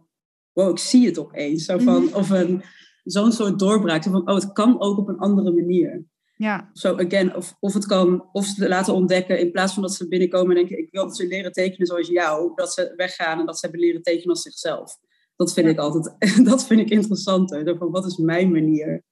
[0.52, 1.64] wow, ik zie het opeens.
[1.64, 2.14] Zo van, mhm.
[2.14, 2.62] Of een,
[3.04, 4.02] zo'n soort doorbraak.
[4.02, 6.04] Zo van, oh, het kan ook op een andere manier.
[6.36, 6.70] Ja.
[6.72, 10.08] Zo, again, of, of het kan, of ze laten ontdekken, in plaats van dat ze
[10.08, 13.46] binnenkomen en denken, ik wil dat ze leren tekenen zoals jou, dat ze weggaan en
[13.46, 14.98] dat ze hebben leren tekenen als zichzelf.
[15.36, 16.16] Dat vind ik altijd,
[16.50, 17.76] dat vind ik interessanter.
[17.76, 19.04] Van, wat is mijn manier?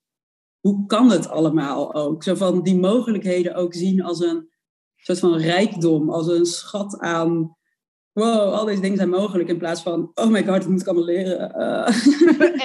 [0.61, 2.23] Hoe kan het allemaal ook?
[2.23, 4.49] Zo van die mogelijkheden ook zien als een
[4.97, 7.57] soort van rijkdom, als een schat aan
[8.19, 9.49] wow, al deze dingen zijn mogelijk.
[9.49, 11.37] In plaats van, oh my god, dat moet ik allemaal leren.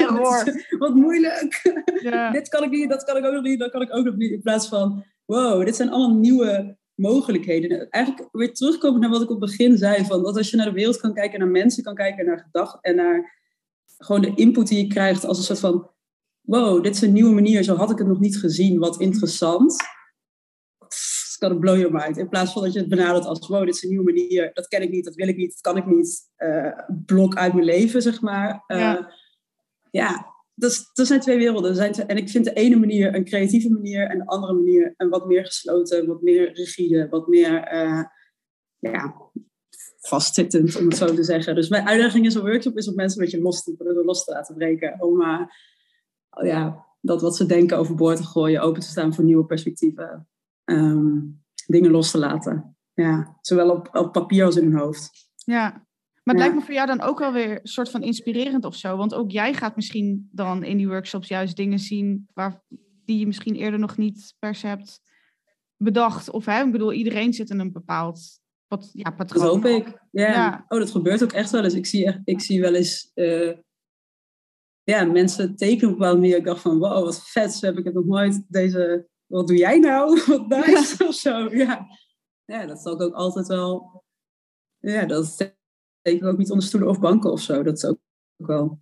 [0.03, 1.61] Uh, wat moeilijk.
[2.01, 2.31] Ja.
[2.37, 4.15] dit kan ik niet, dat kan ik ook nog niet, dat kan ik ook nog
[4.15, 4.31] niet.
[4.31, 7.89] In plaats van, wow, dit zijn allemaal nieuwe mogelijkheden.
[7.89, 10.05] Eigenlijk weer terugkomen naar wat ik op het begin zei.
[10.05, 12.81] Van dat als je naar de wereld kan kijken, naar mensen kan kijken, naar gedachten
[12.81, 13.41] en naar
[13.97, 15.89] gewoon de input die je krijgt als een soort van,
[16.45, 17.63] wow, dit is een nieuwe manier.
[17.63, 18.79] Zo had ik het nog niet gezien.
[18.79, 19.75] Wat interessant
[21.49, 22.17] kan blow your mind.
[22.17, 24.51] In plaats van dat je het benadert als, wow, dit is een nieuwe manier.
[24.53, 26.31] Dat ken ik niet, dat wil ik niet, dat kan ik niet.
[26.37, 28.63] Uh, blok uit mijn leven, zeg maar.
[28.67, 29.13] Uh, ja.
[29.91, 31.75] ja, dat, dat zijn twee werelden.
[31.75, 35.09] Zijn en ik vind de ene manier een creatieve manier en de andere manier een
[35.09, 38.03] wat meer gesloten, wat meer rigide, wat meer uh,
[38.79, 39.15] ja,
[39.99, 41.55] vastzittend, om het zo te zeggen.
[41.55, 44.31] Dus mijn uitdaging in zo'n workshop is om mensen een beetje los te, los te
[44.31, 45.01] laten breken.
[45.01, 45.21] Om
[46.41, 50.27] ja, dat wat ze denken overboord te gooien, open te staan voor nieuwe perspectieven.
[50.63, 51.17] Ehm,
[51.67, 52.77] dingen los te laten.
[52.93, 55.11] Ja, zowel op, op papier als in hun hoofd.
[55.35, 55.69] Ja,
[56.23, 58.75] maar het lijkt me voor jou dan ook wel weer een soort van inspirerend of
[58.75, 58.97] zo.
[58.97, 62.61] Want ook jij gaat misschien dan in die workshops juist dingen zien waar,
[63.05, 65.01] die je misschien eerder nog niet per se hebt
[65.77, 66.29] bedacht.
[66.29, 68.41] Of hè, ik bedoel, iedereen zit in een bepaald
[68.93, 69.43] ja, patroon.
[69.43, 70.01] Dat hoop ik.
[70.11, 70.65] Ja.
[70.67, 71.73] Oh, dat gebeurt ook echt wel eens.
[71.73, 73.51] Ik zie, echt, ik zie wel eens uh,
[74.83, 76.37] ja, mensen tekenen op een bepaalde manier.
[76.37, 77.61] Ik dacht van, wow, wat vet.
[77.61, 80.21] Heb ik het nog nooit deze wat doe jij nou?
[80.27, 81.55] Wat nice of zo.
[81.55, 81.87] Ja.
[82.45, 84.03] ja, dat zal ik ook altijd wel.
[84.79, 85.55] Ja, dat steek
[86.01, 87.63] ik ook niet onder stoelen of banken of zo.
[87.63, 87.99] Dat is ook,
[88.35, 88.81] wel.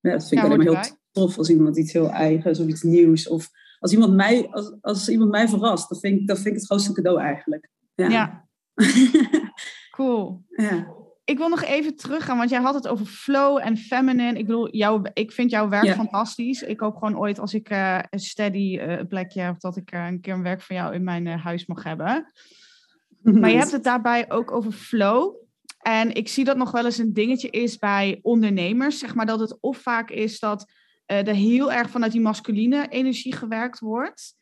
[0.00, 2.82] Ja, dat vind ik alleen maar heel tof als iemand iets heel eigens of iets
[2.82, 3.28] nieuws.
[3.28, 6.54] Of als iemand mij, als, als iemand mij verrast, dat vind, ik, dat vind ik
[6.54, 7.70] het grootste cadeau eigenlijk.
[7.94, 8.08] Ja.
[8.08, 8.48] ja.
[9.96, 10.44] cool.
[10.48, 14.38] Ja ik wil nog even teruggaan, want jij had het over flow en feminine.
[14.38, 14.68] Ik bedoel,
[15.12, 16.62] ik vind jouw werk fantastisch.
[16.62, 20.06] Ik hoop gewoon ooit als ik uh, een steady uh, plekje heb, dat ik uh,
[20.06, 22.26] een keer een werk van jou in mijn huis mag hebben.
[23.40, 25.34] Maar je hebt het daarbij ook over flow.
[25.78, 28.98] En ik zie dat nog wel eens een dingetje is bij ondernemers.
[28.98, 30.70] Zeg maar dat het of vaak is dat
[31.06, 34.34] er heel erg vanuit die masculine energie gewerkt wordt.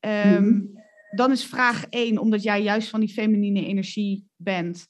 [0.00, 0.72] Um,
[1.10, 4.86] Dan is vraag één, omdat jij juist van die feminine energie bent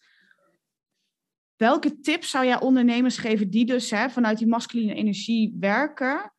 [1.56, 6.32] Welke tips zou jij ondernemers geven die dus hè, vanuit die masculine energie werken,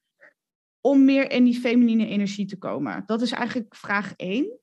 [0.81, 3.03] om meer in die feminine energie te komen?
[3.05, 4.59] Dat is eigenlijk vraag één.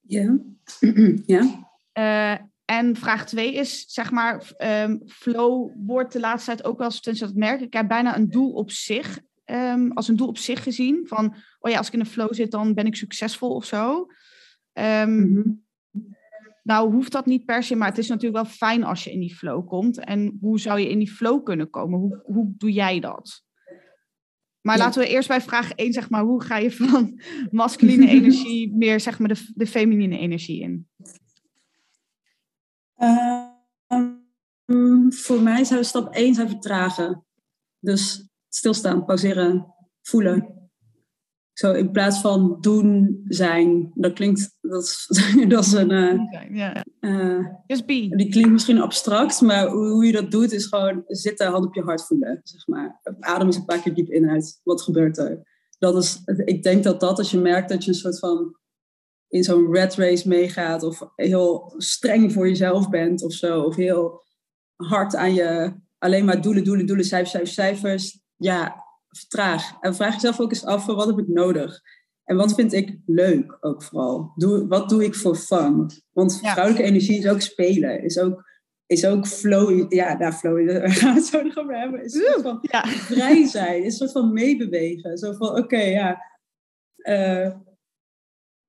[0.00, 0.38] Ja.
[1.26, 1.68] ja.
[1.98, 6.92] Uh, en vraag twee is, zeg maar, um, flow wordt de laatste tijd ook wel
[7.04, 10.38] eens, dat merk ik, heb bijna een doel op zich, um, als een doel op
[10.38, 11.06] zich gezien.
[11.06, 14.06] Van, oh ja, als ik in een flow zit, dan ben ik succesvol of zo.
[14.72, 15.64] Um,
[16.70, 19.20] Nou, hoeft dat niet per se, maar het is natuurlijk wel fijn als je in
[19.20, 20.04] die flow komt.
[20.04, 21.98] En hoe zou je in die flow kunnen komen?
[21.98, 23.44] Hoe, hoe doe jij dat?
[24.60, 28.76] Maar laten we eerst bij vraag 1, zeg maar, hoe ga je van masculine energie
[28.76, 30.88] meer, zeg maar, de, de feminine energie in?
[34.66, 37.26] Um, voor mij zou stap 1 zijn vertragen.
[37.78, 40.59] Dus stilstaan, pauzeren, voelen.
[41.60, 43.90] Zo in plaats van doen, zijn.
[43.94, 45.06] Dat klinkt, dat is,
[45.48, 45.90] dat is een.
[47.00, 48.08] Uh, Just be.
[48.16, 51.74] Die klinkt misschien abstract, maar hoe, hoe, je dat doet is gewoon zitten, hand op
[51.74, 52.40] je hart voelen.
[52.42, 53.00] Zeg maar.
[53.20, 54.60] Adem eens een paar keer diep in uit.
[54.64, 55.42] Wat gebeurt er?
[55.78, 58.56] Dat is, ik denk dat dat, als je merkt dat je een soort van
[59.28, 64.22] in zo'n red race meegaat, of heel streng voor jezelf bent of zo, of heel
[64.76, 68.20] hard aan je alleen maar doelen, doelen, doelen, cijfers, cijfers, cijfers.
[68.36, 69.76] Ja, vertraag.
[69.80, 71.80] En vraag jezelf ook eens af, wat heb ik nodig?
[72.24, 74.32] En wat vind ik leuk ook vooral?
[74.36, 75.90] Doe, wat doe ik voor fun?
[76.12, 78.02] Want vrouwelijke energie is ook spelen.
[78.02, 78.44] Is ook,
[78.86, 79.92] is ook flow.
[79.92, 82.04] Ja, nou, flow, daar gaan we het zo nog over hebben.
[82.04, 82.86] Is een soort van ja.
[82.86, 83.84] vrij zijn.
[83.84, 85.18] Is een soort van meebewegen.
[85.18, 86.28] Zo van, oké, ja...
[86.96, 87.50] Uh,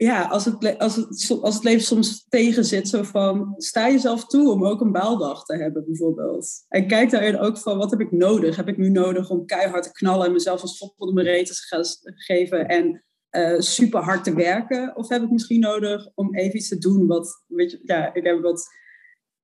[0.03, 4.25] ja, als het, als, het, als het leven soms tegen zit, zo van, sta jezelf
[4.25, 6.65] toe om ook een baaldag te hebben, bijvoorbeeld.
[6.67, 8.55] En kijk daarin ook van, wat heb ik nodig?
[8.55, 11.45] Heb ik nu nodig om keihard te knallen en mezelf een schop onder mijn reet
[11.45, 14.95] te gaan geven en uh, super hard te werken?
[14.95, 18.25] Of heb ik misschien nodig om even iets te doen wat, weet je, ja, ik
[18.25, 18.67] heb wat,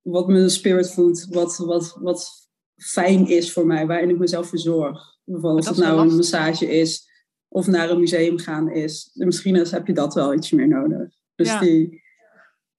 [0.02, 5.16] wat mijn spirit food, wat, wat, wat fijn is voor mij, waarin ik mezelf verzorg.
[5.24, 7.07] Bijvoorbeeld of het nou een massage is,
[7.48, 9.10] of naar een museum gaan is.
[9.14, 11.08] Misschien heb je dat wel iets meer nodig.
[11.34, 12.02] Dus die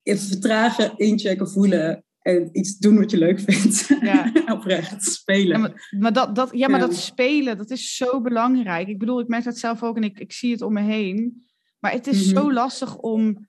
[0.04, 3.88] even vertragen, inchecken, voelen en iets doen wat je leuk vindt.
[4.02, 4.32] Ja.
[4.56, 5.48] Oprecht, spelen.
[5.48, 8.88] Ja, maar, maar, dat, dat, ja, maar dat spelen, dat is zo belangrijk.
[8.88, 11.48] Ik bedoel, ik merk dat zelf ook en ik, ik zie het om me heen.
[11.80, 12.54] Maar het is zo mhm.
[12.54, 13.48] lastig om...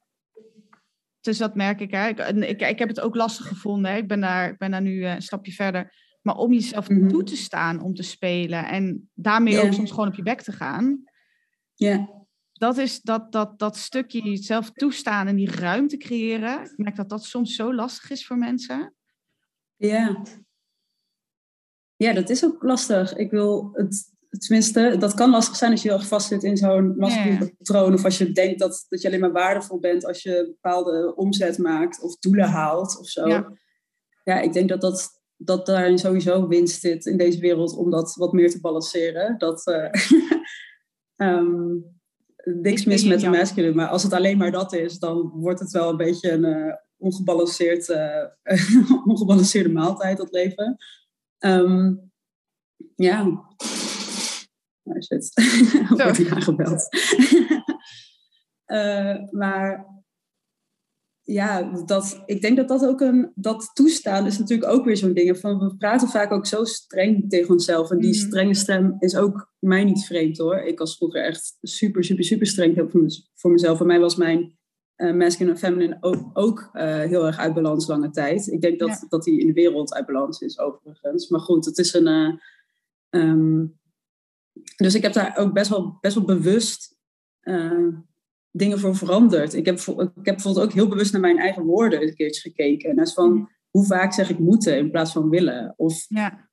[1.21, 1.91] Dus dat merk ik.
[1.91, 2.09] Hè.
[2.09, 3.91] Ik, ik, ik heb het ook lastig gevonden.
[3.91, 3.97] Hè.
[3.97, 5.93] Ik, ben daar, ik ben daar nu eh, een stapje verder.
[6.23, 7.09] Maar om jezelf mhm.
[7.09, 10.53] toe te staan om te spelen en daarmee ook soms gewoon op je bek te
[10.53, 11.03] gaan.
[11.89, 12.09] Ja.
[12.53, 16.63] Dat is dat, dat, dat stukje jezelf toestaan en die ruimte creëren.
[16.63, 18.95] Ik merk dat dat soms zo lastig is voor mensen.
[19.77, 20.23] Ja.
[21.97, 23.17] Ja, dat is ook lastig.
[23.17, 26.57] Ik wil het, tenminste, dat kan lastig zijn als je heel erg vast zit in
[26.57, 27.95] zo'n masculin patroon.
[27.95, 31.59] Of als je denkt dat, dat je alleen maar waardevol bent als je bepaalde omzet
[31.59, 33.29] maakt of doelen haalt of zo.
[33.29, 33.53] Ja,
[34.25, 38.15] ja ik denk dat, dat, dat daar sowieso winst zit in deze wereld om dat
[38.15, 39.39] wat meer te balanceren.
[39.39, 39.91] Dat, uh,
[41.23, 41.85] Um,
[42.45, 45.71] niks mis met de masculine, maar als het alleen maar dat is, dan wordt het
[45.71, 48.25] wel een beetje een uh, ongebalanceerd, uh,
[49.11, 50.77] ongebalanceerde maaltijd, dat leven.
[51.39, 52.11] Um,
[52.95, 53.23] ja.
[54.83, 55.33] Nou, shit.
[55.89, 56.89] Wordt hij aangebeld.
[58.67, 59.87] uh, maar
[61.33, 65.13] ja, dat, ik denk dat dat ook een, dat toestaan is natuurlijk ook weer zo'n
[65.13, 65.39] ding.
[65.39, 67.91] Van, we praten vaak ook zo streng tegen onszelf.
[67.91, 68.27] En die mhm.
[68.27, 70.57] strenge stem is ook mij niet vreemd hoor.
[70.57, 72.91] Ik was vroeger echt super, super, super streng
[73.35, 73.79] voor mezelf.
[73.79, 74.59] Voor mij was mijn
[74.97, 78.47] uh, masculine en feminine ook, ook uh, heel erg uit balans lange tijd.
[78.47, 81.29] Ik denk dat, dat die in de wereld uit balans is overigens.
[81.29, 82.07] Maar goed, het is een...
[82.09, 82.33] Uh,
[83.23, 83.79] um,
[84.77, 86.99] dus ik heb daar ook best wel, best wel bewust
[88.51, 89.55] dingen voor veranderd.
[89.55, 92.91] Ik heb, ik heb bijvoorbeeld ook heel bewust naar mijn eigen woorden een keertje gekeken.
[92.91, 95.75] En dat is van, hoe vaak zeg ik moeten in plaats van willen?
[95.77, 96.07] Of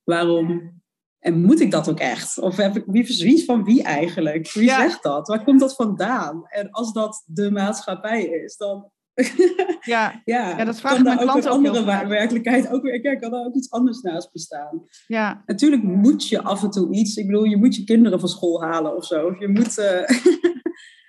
[0.04, 0.76] waarom...
[1.20, 2.40] En moet ik dat ook echt?
[2.40, 4.52] Of heb ik, wie, wie van wie eigenlijk?
[4.52, 5.28] Wie zegt dat?
[5.28, 6.46] Waar komt dat vandaan?
[6.48, 8.92] En als dat de maatschappij is, dan
[9.82, 13.02] ja, ja, ja, dat vraagt mijn klanten ook andere werkelijkheid ook weer.
[13.02, 14.84] Kijk, kan er ook iets anders naast bestaan.
[15.08, 15.44] Ja.
[15.46, 17.16] Natuurlijk moet je af en toe iets.
[17.16, 19.28] Ik bedoel, je moet je kinderen van school halen of zo.
[19.28, 19.78] Of je moet.
[19.78, 20.02] Uh,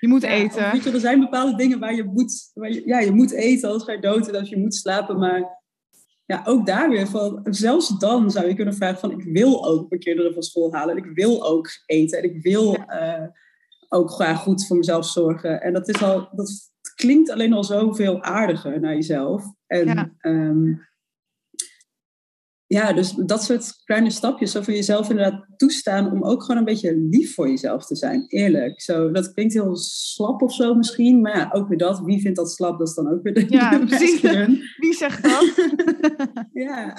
[0.01, 0.83] Je moet eten.
[0.83, 3.85] Je, er zijn bepaalde dingen waar je moet, waar je, ja, je moet eten, als
[3.85, 5.19] je dood en als je moet slapen.
[5.19, 5.59] Maar
[6.27, 9.89] ja, ook daar weer van, zelfs dan zou je kunnen vragen van, ik wil ook
[9.89, 10.97] mijn kinderen van school halen.
[10.97, 12.19] En ik wil ook eten.
[12.19, 13.27] En ik wil uh,
[13.89, 15.63] ook graag goed voor mezelf zorgen.
[15.63, 19.45] En dat is al, dat klinkt alleen al zoveel aardiger naar jezelf.
[19.67, 20.11] En ja.
[20.19, 20.75] Ehm,
[22.69, 26.65] ja, dus dat soort kleine stapjes, zo voor jezelf inderdaad toestaan om ook gewoon een
[26.65, 28.25] beetje lief voor jezelf te zijn.
[28.27, 28.81] Eerlijk.
[28.81, 32.01] Zo, dat klinkt heel slap of zo misschien, maar ja, ook weer dat.
[32.01, 32.79] Wie vindt dat slap?
[32.79, 34.21] Dat is dan ook weer de Ja, precies.
[34.83, 35.71] Wie zegt dat?
[36.53, 36.97] ja.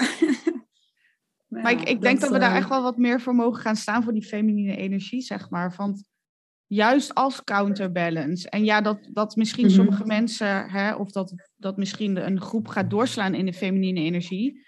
[1.47, 3.75] Maar, ik, ik denk dat we daar eh, echt wel wat meer voor mogen gaan
[3.75, 5.73] staan voor die feminine energie, zeg maar.
[5.77, 6.03] Want
[6.67, 8.49] juist als counterbalance.
[8.49, 9.75] En ja, dat, dat misschien mhm.
[9.75, 14.67] sommige mensen, hè, of dat, dat misschien een groep gaat doorslaan in de feminine energie.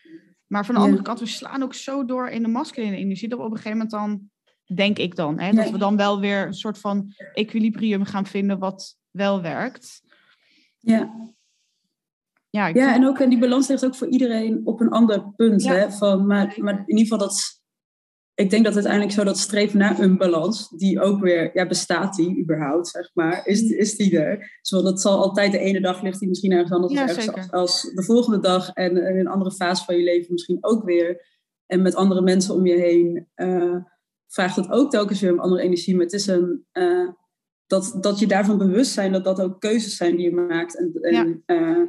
[0.52, 3.40] Maar van de andere kant, we slaan ook zo door in de masculine energie, dat
[3.40, 4.30] we op een gegeven moment dan,
[4.78, 8.60] denk ik dan, hè, dat we dan wel weer een soort van equilibrium gaan vinden
[8.60, 10.02] wat wel werkt.
[10.80, 11.32] Ja.
[12.50, 15.64] Ja, Ja, en ook en die balans ligt ook voor iedereen op een ander punt.
[15.64, 15.74] Ja.
[15.74, 15.92] Hè?
[15.92, 17.61] Van, maar, maar in ieder geval dat.
[18.42, 22.16] Ik denk dat uiteindelijk zo dat streven naar een balans, die ook weer, ja, bestaat
[22.16, 23.72] die überhaupt, zeg maar, is, Mm.
[23.72, 24.60] is die er?
[24.62, 27.52] Zo, dat zal altijd de ene dag ligt die misschien ergens anders Ja, als, ergens
[27.52, 31.26] als de volgende dag en in een andere fase van je leven misschien ook weer.
[31.66, 33.76] En met andere mensen om je heen eh,
[34.28, 35.96] vraagt het ook telkens weer om andere energie.
[35.96, 37.10] Maar het is een, eh,
[37.68, 40.78] dat, dat je daarvan bewust zijn dat dat ook keuzes zijn die je maakt.
[40.78, 41.82] En, en eh,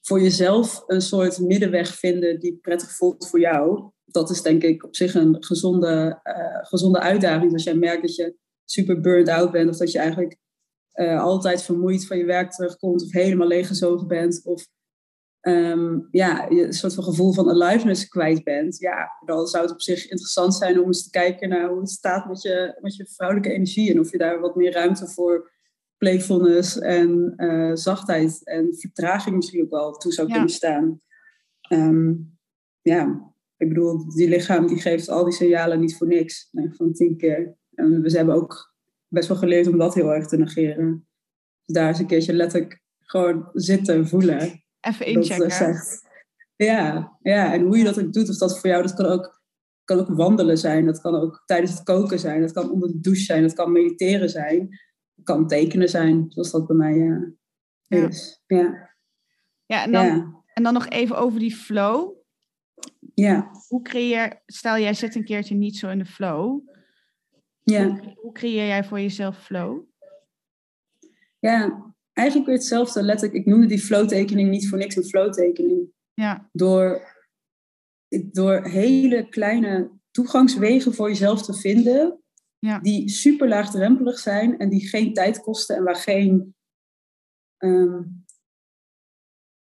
[0.00, 3.90] voor jezelf een soort middenweg vinden die prettig voelt voor jou.
[4.12, 7.42] Dat is denk ik op zich een gezonde, eh, gezonde uitdaging.
[7.42, 10.36] Dus als jij merkt dat je super burned out bent of dat je eigenlijk
[10.90, 14.66] eh, altijd vermoeid van je werk terugkomt of helemaal leeggezogen bent of
[15.40, 19.72] ehm, ja, je een soort van gevoel van aliveness kwijt bent, ja, dan zou het
[19.72, 22.96] op zich interessant zijn om eens te kijken naar hoe het staat met je, met
[22.96, 25.50] je vrouwelijke energie en of je daar wat meer ruimte voor
[25.96, 30.32] playfulness en eh, zachtheid en vertraging misschien ook wel toe zou Ja.
[30.32, 31.00] kunnen staan.
[31.60, 32.12] Ehm,
[32.80, 33.29] ja,
[33.60, 36.48] ik bedoel, die lichaam die geeft al die signalen niet voor niks.
[36.50, 37.56] Nee, van tien keer.
[37.74, 38.74] En we hebben ook
[39.08, 41.08] best wel geleerd om dat heel erg te negeren.
[41.64, 44.40] Dus daar eens een keertje letterlijk gewoon zitten en voelen.
[44.40, 45.50] Even Dat inchecken.
[45.50, 46.08] zegt.
[46.56, 49.42] Ja, ja, en hoe je dat ook doet, of dat voor jou, dat kan ook,
[49.84, 50.84] kan ook wandelen zijn.
[50.86, 52.40] Dat kan ook tijdens het koken zijn.
[52.40, 53.42] Dat kan onder de douche zijn.
[53.42, 54.68] Dat kan mediteren zijn.
[55.14, 57.22] Het kan tekenen zijn, zoals dat bij mij eh,
[58.00, 58.08] Ja.
[58.08, 58.42] is.
[58.46, 58.88] Ja,
[59.66, 62.18] Ja, en dan, ja, en dan nog even over die flow.
[63.20, 66.60] Ja, Hoe creëer, stel jij zit een keertje niet zo in de flow.
[67.62, 67.86] ja.
[67.88, 69.82] Hoe, hoe creëer jij voor jezelf flow?
[71.38, 73.02] Ja, eigenlijk weer hetzelfde.
[73.02, 75.92] Letterlijk, ik noemde die flowtekening niet voor niks een flowtekening.
[76.14, 77.14] Ja, Door,
[78.08, 82.22] door hele kleine toegangswegen voor jezelf te vinden,
[82.58, 86.54] ja, die super laagdrempelig zijn en die geen tijd kosten en waar geen.
[87.56, 88.02] ehm,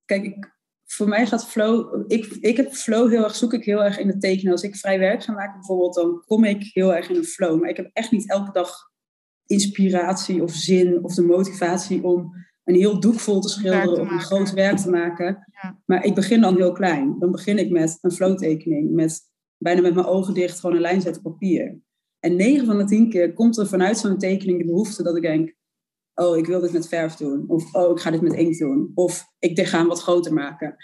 [0.05, 0.54] kijk, ik,
[0.95, 2.03] voor mij gaat flow.
[2.07, 4.51] Ik, ik heb flow heel erg, zoek ik heel erg in het tekenen.
[4.51, 7.59] Als ik vrij werk ga maken bijvoorbeeld, dan kom ik heel erg in een flow.
[7.59, 8.93] Maar ik heb echt niet elke dag
[9.45, 14.19] inspiratie of zin of de motivatie om een heel doek vol te schilderen of een
[14.19, 15.45] groot werk te maken.
[15.61, 15.79] Ja.
[15.85, 17.15] Maar ik begin dan heel klein.
[17.19, 19.21] Dan begin ik met een flowtekening, met
[19.57, 21.79] bijna met mijn ogen dicht gewoon een lijn zetten op papier.
[22.19, 25.21] En 9 van de 10 keer komt er vanuit zo'n tekening de behoefte dat ik
[25.21, 25.55] denk:
[26.15, 27.43] Oh, ik wil dit met verf doen.
[27.47, 28.91] Of oh, ik ga dit met inkt doen.
[28.93, 30.75] Of ik ga hem wat groter maken.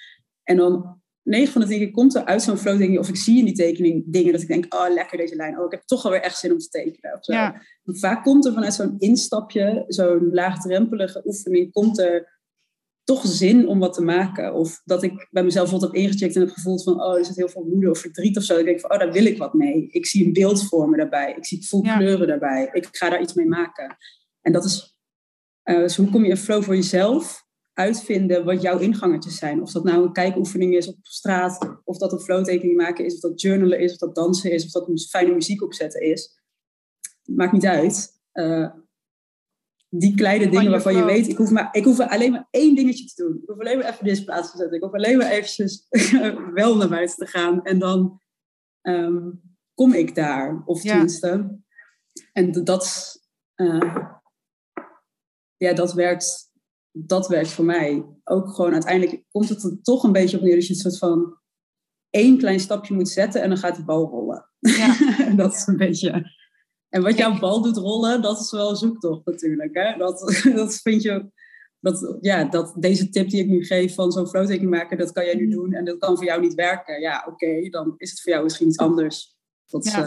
[0.43, 3.37] En dan 9 van de 10 keer komt er uit zo'n flowtekening, of ik zie
[3.39, 5.59] in die tekening dingen dat ik denk: Oh, lekker deze lijn.
[5.59, 7.13] Oh, ik heb toch alweer echt zin om te tekenen.
[7.17, 7.33] Of zo.
[7.33, 12.39] ja, Vaak komt er vanuit zo'n instapje, zo'n laagdrempelige oefening, komt er
[13.03, 14.53] toch zin om wat te maken.
[14.53, 17.35] Of dat ik bij mezelf bijvoorbeeld heb ingecheckt en heb gevoeld van, oh, er zit
[17.35, 18.57] heel veel woede of verdriet of zo.
[18.57, 19.87] Ik denk van, oh, daar wil ik wat mee.
[19.87, 21.33] Ik zie een beeld voor me daarbij.
[21.37, 21.97] Ik zie vol Ja.
[21.97, 22.69] kleuren daarbij.
[22.73, 23.97] Ik ga daar iets mee maken.
[24.41, 24.90] En dat is,
[25.63, 27.49] eh, dus hoe kom je in flow voor jezelf?
[27.73, 29.61] Uitvinden wat jouw ingangetjes zijn.
[29.61, 33.19] Of dat nou een kijkoefening is op straat, of dat een flowtekening maken is, of
[33.19, 36.39] dat journalen is, of dat dansen is, of dat fijne muziek opzetten is.
[37.23, 38.19] Maakt niet uit.
[38.31, 38.69] Eh,
[39.89, 42.75] die kleine dingen je waarvan je weet, ik hoef, maar, ik hoef alleen maar één
[42.75, 43.39] dingetje te doen.
[43.41, 44.77] Ik hoef alleen maar even deze plaats te zetten.
[44.77, 45.87] Ik hoef alleen maar eventjes
[46.53, 47.63] wel naar buiten te gaan.
[47.63, 48.21] En dan
[48.81, 49.29] ehm,
[49.73, 50.61] kom ik daar.
[50.65, 50.91] Of Ja.
[50.91, 51.59] tenminste.
[52.33, 53.15] En dat,
[53.55, 54.19] eh,
[55.61, 56.51] ja, dat werkt,
[56.91, 58.05] dat werkt voor mij.
[58.23, 60.97] Ook gewoon uiteindelijk komt het er toch een beetje op neer dat je een soort
[60.97, 61.37] van
[62.09, 64.49] één klein stapje moet zetten en dan gaat de bal rollen.
[64.59, 64.95] ja.
[65.35, 66.31] Dat is een beetje.
[66.89, 69.75] En wat jouw bal doet rollen, dat is wel een zoektocht natuurlijk.
[69.75, 69.97] Hè?
[69.97, 70.19] Dat,
[70.55, 71.31] dat vind je.
[71.79, 75.25] Dat, ja, dat deze tip die ik nu geef van zo'n flowtekening maken, dat kan
[75.25, 77.01] jij nu doen en dat kan voor jou niet werken.
[77.01, 79.35] Ja, oké, dan is het voor jou misschien iets anders.
[79.65, 80.05] Dat, Ja.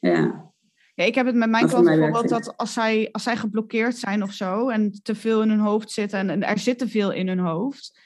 [0.00, 0.51] eh, ja.
[0.94, 4.22] Ja, ik heb het met mijn werkt bijvoorbeeld dat als zij, als zij geblokkeerd zijn
[4.22, 7.12] of zo en te veel in hun hoofd zitten en, en er zit te veel
[7.12, 7.98] in hun hoofd,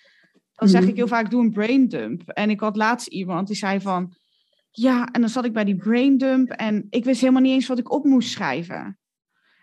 [0.52, 0.90] dan zeg Mhm.
[0.90, 2.28] ik heel vaak doe een brain dump.
[2.28, 4.14] En ik had laatst iemand die zei van
[4.70, 7.66] ja, en dan zat ik bij die brain dump en ik wist helemaal niet eens
[7.66, 8.98] wat ik op moest schrijven.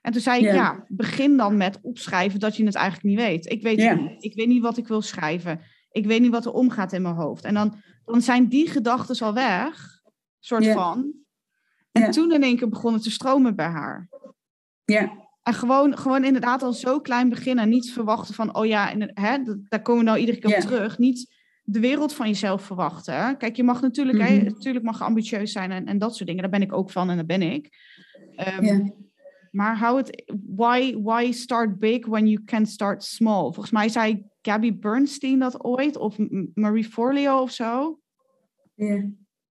[0.02, 0.54] En toen zei ik Ja.
[0.54, 3.52] ja, begin dan met opschrijven dat je het eigenlijk niet weet.
[3.52, 4.24] Ik weet niet.
[4.24, 5.62] Ik weet niet wat ik wil schrijven.
[5.92, 7.44] Ik weet niet wat er omgaat in mijn hoofd.
[7.44, 10.02] En dan, dan zijn die gedachten al weg,
[10.40, 11.14] soort van.
[11.94, 12.10] En Ja.
[12.10, 14.10] toen in één keer begon het te stromen bij haar.
[14.86, 17.64] Ja, En gewoon, gewoon inderdaad al zo klein beginnen.
[17.64, 19.38] En niet verwachten van, oh ja, het- hè,
[19.70, 20.56] daar komen we nou iedere keer Ja.
[20.56, 20.98] op terug.
[20.98, 21.34] Niet
[21.64, 23.16] de wereld van jezelf verwachten.
[23.26, 23.36] hè.
[23.38, 24.44] Kijk, je mag natuurlijk, hè, Mhm.
[24.46, 26.42] natuurlijk mag ambitieus zijn en, en dat soort dingen.
[26.42, 27.70] Daar ben ik ook van en daar ben ik.
[28.36, 28.92] Ehm, ja.
[29.52, 33.42] Maar hou het, why, why start big when you can start small?
[33.42, 36.16] Volgens mij zei Gabby Bernstein dat ooit, of
[36.54, 38.00] Marie Forleo of zo.
[38.76, 39.04] ja.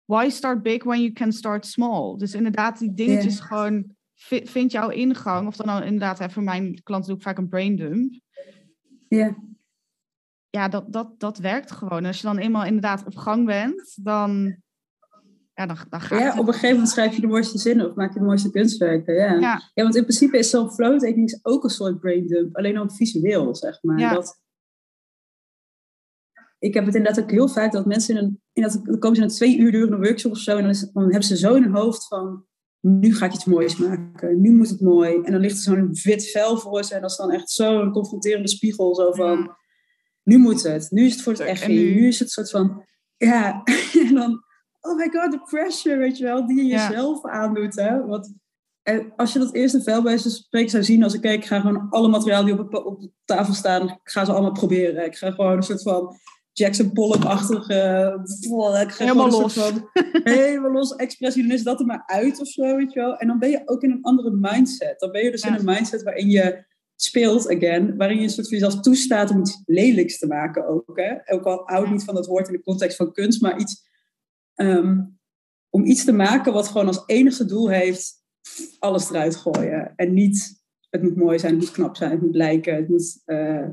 [0.06, 2.16] Why start big when you can start small?
[2.16, 5.46] Dus inderdaad, die dingetjes gewoon, vi- vind jouw ingang.
[5.46, 8.20] Of dan nou inderdaad, hè, voor mijn klanten doe ik vaak een brain dump.
[9.08, 9.36] ja.
[10.50, 12.04] ja, dat, dat, dat werkt gewoon.
[12.04, 14.56] Als je dan eenmaal inderdaad op gang bent, dan,
[15.54, 16.38] ja, dan, dan gaat ja, het.
[16.38, 19.14] op een gegeven moment schrijf je de mooiste zinnen of maak je de mooiste kunstwerken.
[19.14, 19.70] Ja, ja.
[19.74, 19.82] Ja.
[19.82, 22.56] want in principe is zo'n flow techniek ook een soort brain dump.
[22.56, 23.98] Alleen dan visueel, zeg maar.
[23.98, 24.12] Ja.
[24.12, 24.40] Dat,
[26.58, 29.16] ik heb het inderdaad ook heel vaak dat mensen in een, in dat, dan komen
[29.16, 30.56] ze een twee uur durende workshop of zo.
[30.56, 32.44] En dan, is, dan hebben ze zo in hun hoofd van,
[32.80, 34.40] nu ga ik iets moois maken.
[34.40, 35.20] Nu moet het mooi.
[35.22, 36.94] En dan ligt er zo'n wit vel voor ze.
[36.94, 38.94] En dat is dan echt zo'n confronterende spiegel.
[38.94, 39.56] Zo van,
[40.22, 40.90] nu moet het.
[40.90, 41.68] Nu is het voor het En echt.
[41.68, 41.94] nu?
[41.94, 42.84] Nu is het soort van,
[43.16, 43.62] ja.
[44.08, 44.42] en dan,
[44.80, 46.46] oh my god, de pressure, weet je wel.
[46.46, 46.88] Die je Ja.
[46.88, 48.06] jezelf aandoet, hè.
[48.06, 48.34] Want
[48.82, 51.46] en als je dat eerste vel bij ze spreken zou zien als ik kijk, ik
[51.46, 55.04] ga gewoon alle materiaal die op, op de tafel staan, ik ga ze allemaal proberen.
[55.04, 56.16] Ik ga gewoon een soort van
[56.58, 57.74] Jackson Pollock-achtige,
[58.96, 59.54] Helemaal los.
[59.54, 59.88] van
[60.24, 63.16] helemaal los expressionist dat er maar uit of zo, weet je wel.
[63.16, 65.00] En dan ben je ook in een andere mindset.
[65.00, 65.48] Dan ben je dus Ja.
[65.48, 69.40] in een mindset waarin je speelt, again, waarin je een soort van jezelf toestaat om
[69.40, 71.32] iets lelijks te maken ook, hè.
[71.34, 73.88] Ook al hou ik niet van dat woord in de context van kunst, maar iets,
[74.54, 75.00] ehm,
[75.70, 78.14] om iets te maken wat gewoon als enige doel heeft,
[78.78, 79.92] alles eruit gooien.
[79.96, 83.22] En niet, het moet mooi zijn, het moet knap zijn, het moet lijken, het moet,
[83.24, 83.66] eh,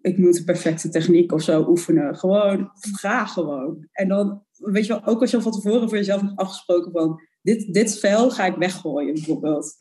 [0.00, 2.16] ik moet de perfecte techniek of zo oefenen.
[2.16, 3.88] Gewoon, ga gewoon.
[3.92, 6.92] En dan, weet je wel, ook als je al van tevoren voor jezelf hebt afgesproken
[6.92, 9.74] van, dit, dit vel ga ik weggooien, bijvoorbeeld.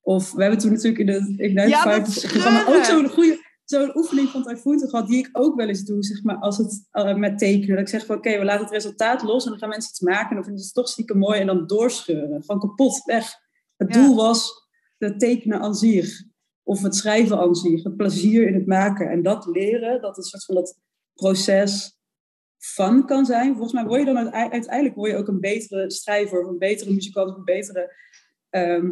[0.00, 4.28] Of we hebben toen natuurlijk in de Ignite Ja, programma ook zo'n goede zo'n oefening
[4.28, 7.38] van Typhoon gehad, die ik ook wel eens doe, zeg maar, als het eh, met
[7.38, 7.68] tekenen.
[7.68, 10.00] Dat ik zeg van, oké, we laten het resultaat los en dan gaan mensen iets
[10.00, 12.42] maken en dan vinden ze het toch stiekem mooi en dan doorscheuren.
[12.44, 13.34] Gewoon kapot, weg.
[13.76, 14.06] Het Ja.
[14.06, 16.22] doel was het tekenen aan zich.
[16.64, 17.82] Of het schrijven aan zich.
[17.82, 19.10] Het plezier in het maken.
[19.10, 20.78] En dat leren, dat een soort van dat
[21.14, 21.98] proces
[22.58, 23.52] fun kan zijn.
[23.52, 26.58] Volgens mij word je dan uite- uiteindelijk word je ook een betere schrijver of een
[26.58, 27.92] betere muzikant of een betere
[28.50, 28.90] ehm,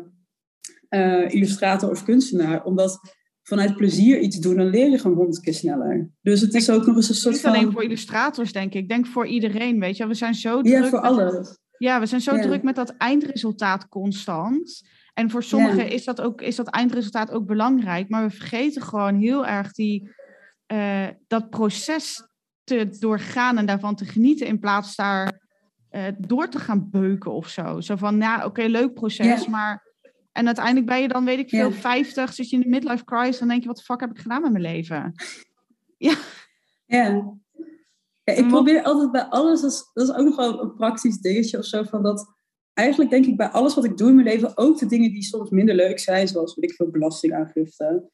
[0.89, 2.64] eh, illustrator of kunstenaar.
[2.64, 3.01] Omdat
[3.43, 6.11] vanuit plezier iets doen, dan leer je gewoon honderd keer sneller.
[6.20, 7.73] Dus het is ook nog eens een soort Niet alleen van...
[7.73, 8.83] voor illustrators, denk ik.
[8.83, 10.07] Ik denk voor iedereen, weet je.
[10.07, 10.83] We zijn zo druk.
[10.83, 11.59] Ja, voor.
[11.79, 12.43] Ja, we zijn zo Ja.
[12.43, 14.83] druk met dat eindresultaat constant.
[15.15, 15.91] En voor sommigen Ja.
[15.91, 18.09] is, dat ook, is dat eindresultaat ook belangrijk.
[18.09, 20.11] Maar we vergeten gewoon heel erg die,
[20.67, 22.27] eh, dat proces
[22.65, 24.47] te doorgaan en daarvan te genieten.
[24.47, 25.41] In plaats daar
[25.89, 27.81] eh, door te gaan beuken of zo.
[27.81, 29.51] Zo van, ja, oké, leuk proces, Ja.
[29.51, 29.91] maar...
[30.33, 31.75] En uiteindelijk ben je dan, weet ik veel, Ja.
[31.75, 33.41] 50, zit je in de midlife crisis...
[33.41, 35.13] en denk je, wat de fuck heb ik gedaan met mijn leven?
[35.97, 36.15] Ja.
[36.87, 37.33] ja
[38.25, 41.59] ik probeer altijd bij alles, dat is, dat is ook nog wel een praktisch dingetje
[41.59, 42.35] of zo, van dat
[42.75, 45.23] eigenlijk denk ik bij alles wat ik doe in mijn leven, ook de dingen die
[45.23, 48.11] soms minder leuk zijn, zoals weet ik veel belastingaangifte,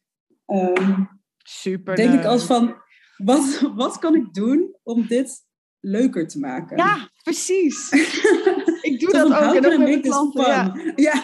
[0.46, 1.04] ehm,
[1.48, 2.76] Super denk ik als van,
[3.16, 5.46] wat, wat kan ik doen om dit
[5.80, 6.76] leuker te maken?
[6.76, 7.90] Ja, precies.
[8.90, 9.54] ik doe dat ook.
[9.54, 10.42] En ook I met mijn this klanten.
[10.42, 10.74] Ja.
[10.96, 11.22] Ja.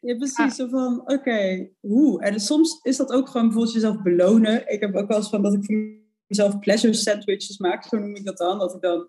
[0.00, 0.54] Ja, precies.
[0.54, 2.22] Zo van, oké, hoe?
[2.22, 4.72] En soms is dat ook gewoon bijvoorbeeld jezelf belonen.
[4.72, 5.76] Ik heb ook wel eens van dat ik voor
[6.26, 8.58] mezelf pleasure sandwiches maak, zo noem ik dat dan.
[8.58, 9.08] Dat ik dan,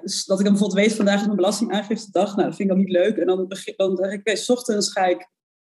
[0.00, 2.36] dus dat ik dan bijvoorbeeld weet, vandaag is mijn belastingaangifte dag.
[2.36, 3.16] Nou, dat vind ik dan niet leuk.
[3.16, 5.30] En dan, begin, dan zeg ik, oké, s ochtends ga ik,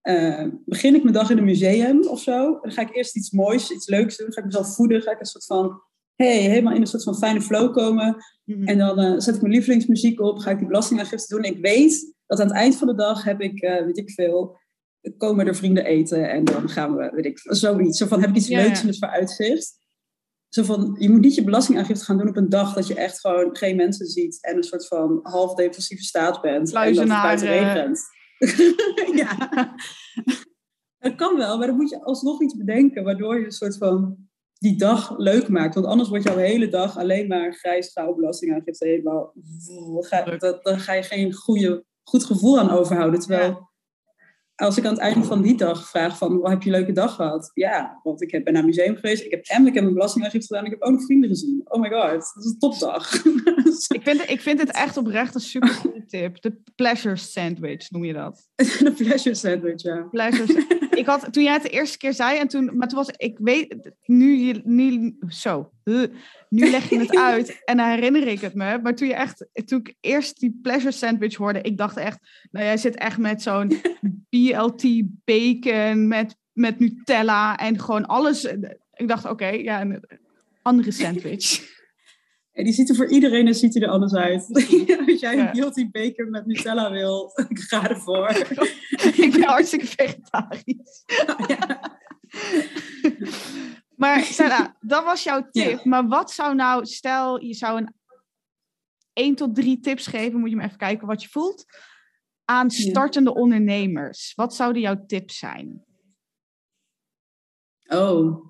[0.01, 2.53] eh, begin ik mijn dag in een museum of zo.
[2.53, 4.33] En dan ga ik eerst iets moois, iets leuks doen.
[4.33, 5.01] Ga ik mezelf voeden.
[5.01, 5.81] Ga ik een soort van,
[6.15, 8.15] hey, helemaal in een soort van fijne flow komen.
[8.43, 8.67] Mhm.
[8.67, 11.43] En dan eh, zet ik mijn lievelingsmuziek op, ga ik die belastingaangifte doen.
[11.43, 14.57] Ik weet dat aan het eind van de dag heb ik, weet ik veel,
[15.17, 17.97] komen er vrienden eten en dan gaan we, weet ik zoiets.
[17.97, 18.81] Zo van, heb ik iets Ja, leuks ja.
[18.81, 19.86] in het vooruitzicht.
[20.49, 23.19] Zo van, je moet niet je belastingaangifte gaan doen op een dag dat je echt
[23.19, 26.73] gewoon geen mensen ziet en een soort van half depressieve staat bent.
[26.73, 27.99] En dat het regent.
[29.21, 29.49] ja.
[30.97, 34.27] Dat kan wel, maar dan moet je alsnog iets bedenken waardoor je een soort van
[34.53, 35.73] die dag leuk maakt.
[35.73, 39.33] Want anders wordt jouw hele dag alleen maar grijs, grauw, belastingaangifte helemaal...
[39.99, 43.19] Ga, dat, dan ga je geen goede, goed gevoel aan overhouden.
[43.19, 43.69] Terwijl
[44.57, 46.91] als ik aan het einde van die dag vraag van, wat heb je een leuke
[46.91, 47.51] dag gehad?
[47.53, 50.47] Ja, want ik ben naar het museum geweest, ik heb en ik heb mijn belastingaangifte
[50.47, 51.61] gedaan, ik heb ook nog vrienden gezien.
[51.63, 53.13] Oh my god, dat is een topdag.
[53.87, 56.41] Ik vind, ik vind het echt oprecht een super goede tip.
[56.41, 58.47] De pleasure sandwich noem je dat.
[58.55, 60.07] De pleasure sandwich, ja.
[60.11, 60.65] Pleasure
[61.01, 63.37] ik had, toen jij het de eerste keer zei, en toen, maar toen was ik
[63.37, 66.07] weet, nu, nu, zo, huh,
[66.49, 68.79] nu leg je het uit en dan herinner ik het me.
[68.83, 72.19] Maar toen je echt, toen ik eerst die pleasure sandwich hoorde, ik dacht echt,
[72.51, 73.81] nou jij zit echt met zo'n
[74.29, 74.83] BLT
[75.25, 78.43] bacon, met, met Nutella en gewoon alles.
[78.93, 80.03] Ik dacht, oké, ja, een
[80.61, 81.59] andere sandwich.
[82.51, 84.47] En die ziet er voor iedereen en ziet hij er anders uit.
[85.07, 88.29] Als jij een guilty bacon met Nutella wil, ga ervoor.
[89.25, 91.03] ik ben hartstikke vegetarisch.
[91.47, 91.99] ja.
[93.97, 95.79] Maar Sarah, dat was jouw tip.
[95.79, 95.89] Ja.
[95.89, 97.95] Maar wat zou nou, stel je zou een
[99.13, 101.65] 1 tot 3 tips geven, moet je maar even kijken wat je voelt,
[102.45, 104.33] aan startende ondernemers.
[104.35, 105.85] Wat zouden jouw tips zijn?
[107.87, 108.47] Oh,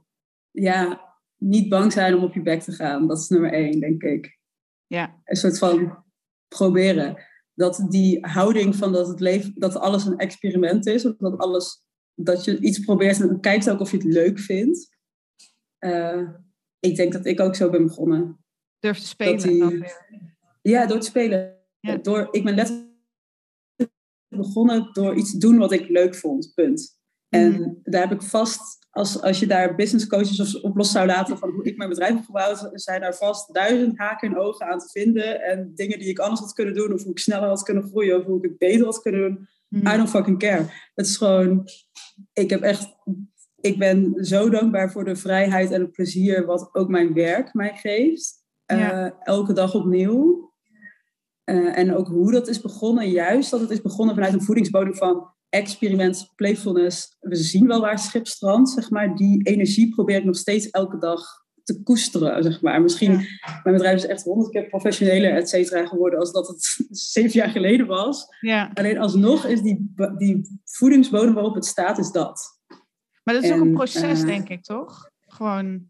[0.52, 1.06] ja.
[1.38, 3.08] niet bang zijn om op je bek te gaan.
[3.08, 4.40] Dat is nummer één, denk ik.
[4.88, 5.22] Ja.
[5.24, 6.04] Een soort van
[6.48, 7.26] proberen.
[7.54, 11.06] Dat die houding van dat, het leven, dat alles een experiment is.
[11.06, 11.84] Of dat, alles,
[12.14, 14.97] dat je iets probeert en kijkt ook of je het leuk vindt.
[15.80, 16.30] Uh,
[16.80, 18.46] ik denk dat ik ook zo ben begonnen.
[18.80, 20.06] Durf te spelen die, dan weer.
[20.62, 21.56] Ja, door te spelen.
[21.80, 21.96] Ja.
[21.96, 22.88] Door, ik ben letterlijk
[24.28, 26.52] begonnen door iets te doen wat ik leuk vond.
[26.56, 26.98] Punt.
[27.30, 27.70] En mhm.
[27.84, 31.50] daar heb ik vast, als, als je daar business coaches op los zou laten van
[31.50, 34.90] hoe ik mijn bedrijf heb gebouwd, zijn daar vast duizend haken en ogen aan te
[34.90, 35.42] vinden.
[35.42, 38.20] En dingen die ik anders had kunnen doen, of hoe ik sneller had kunnen groeien,
[38.20, 39.48] of hoe ik het beter had kunnen doen.
[39.68, 39.88] Mhm.
[39.88, 40.66] I don't fucking care.
[40.96, 41.68] Het is gewoon,
[42.34, 42.96] ik heb echt,
[43.62, 47.76] ik ben zo dankbaar voor de vrijheid en het plezier wat ook mijn werk mij
[47.76, 48.46] geeft.
[48.72, 50.54] Uh, elke dag opnieuw.
[51.46, 54.96] Uh, en ook hoe dat is begonnen, juist dat het is begonnen vanuit een voedingsbodem
[54.96, 57.18] van experiment, playfulness.
[57.20, 59.16] We zien wel waar het schip strandt, zeg maar.
[59.16, 62.82] Die energie probeer ik nog steeds elke dag te koesteren, zeg maar.
[62.82, 63.12] Misschien,
[63.64, 66.78] mijn bedrijf is echt honderd keer professioneler, et cetera, geworden als dat het
[67.14, 68.26] zeven jaar geleden was.
[68.40, 68.72] Ja.
[68.74, 72.57] Alleen alsnog is die, die voedingsbodem waarop het staat, is dat.
[73.28, 75.10] Maar dat is ook een proces, uh, denk ik, toch?
[75.26, 75.90] Gewoon...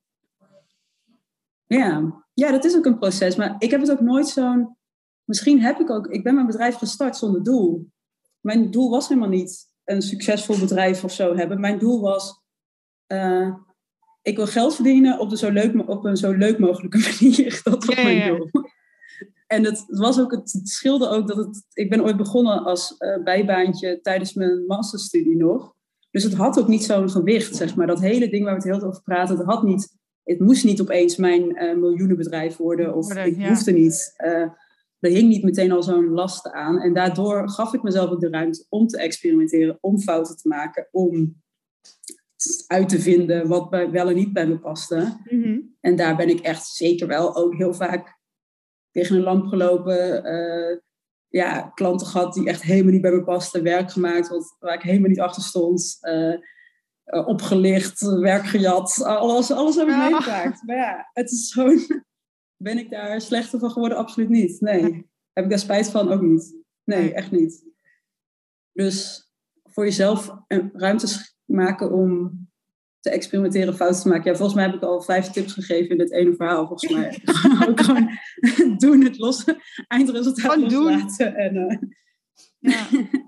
[1.65, 2.23] Ja.
[2.33, 3.35] ja, dat is ook een proces.
[3.35, 4.77] Maar ik heb het ook nooit zo'n...
[5.23, 6.07] Misschien heb ik ook...
[6.07, 7.87] Ik ben mijn bedrijf gestart zonder doel
[8.47, 11.59] mijn doel was helemaal niet een succesvol bedrijf of zo hebben.
[11.59, 12.41] Mijn doel was,
[13.07, 13.55] uh,
[14.21, 17.61] ik wil geld verdienen op, de zo leuk, op een zo leuk mogelijke manier.
[17.63, 18.49] Dat was mijn doel.
[19.47, 23.23] En het was ook, het scheelde ook dat het, ik ben ooit begonnen als uh,
[23.23, 25.75] bijbaantje tijdens mijn masterstudie nog.
[26.11, 27.87] Dus het had ook niet zo'n gewicht, zeg maar.
[27.87, 30.63] Dat hele ding waar we het heel veel over praten, het had niet, het moest
[30.63, 32.95] niet opeens mijn uh, miljoenenbedrijf worden.
[32.95, 33.47] Of ik ja.
[33.47, 34.13] hoefde niet.
[34.17, 34.49] Uh,
[34.99, 36.79] er hing niet meteen al zo'n last aan.
[36.79, 40.87] En daardoor gaf ik mezelf ook de ruimte om te experimenteren, om fouten te maken,
[40.91, 41.41] om
[42.67, 45.17] uit te vinden wat bij, wel en niet bij me paste.
[45.23, 45.59] Mhm.
[45.81, 48.19] En daar ben ik echt zeker wel ook heel vaak
[48.91, 50.25] tegen een lamp gelopen.
[50.25, 50.77] Uh,
[51.29, 53.63] ja, klanten gehad die echt helemaal niet bij me pasten.
[53.63, 55.97] Werk gemaakt wat, waar ik helemaal niet achter stond.
[56.01, 56.33] Uh,
[57.05, 59.03] uh, opgelicht, werk gejat.
[59.03, 60.09] Alles, alles heb ik ja.
[60.09, 60.63] meegemaakt.
[60.63, 61.85] Maar ja, het is zo'n
[62.63, 63.97] ben ik daar slechter van geworden?
[63.97, 64.61] Absoluut niet.
[64.61, 65.09] Nee.
[65.33, 66.11] Heb ik daar spijt van?
[66.11, 66.55] Ook niet.
[66.83, 67.65] Nee, echt niet.
[68.71, 69.27] Dus
[69.63, 70.37] voor jezelf
[70.73, 72.31] ruimtes maken om
[73.07, 74.31] te experimenteren, fouten te maken.
[74.31, 76.67] Ja, volgens mij heb ik al vijf tips gegeven in dit ene verhaal.
[76.67, 77.21] Volgens mij
[77.67, 78.09] ook gewoon
[78.83, 79.45] doen, het los,
[79.87, 81.35] eindresultaat gewoon loslaten.
[81.35, 81.77] En, uh...
[82.59, 82.87] ja.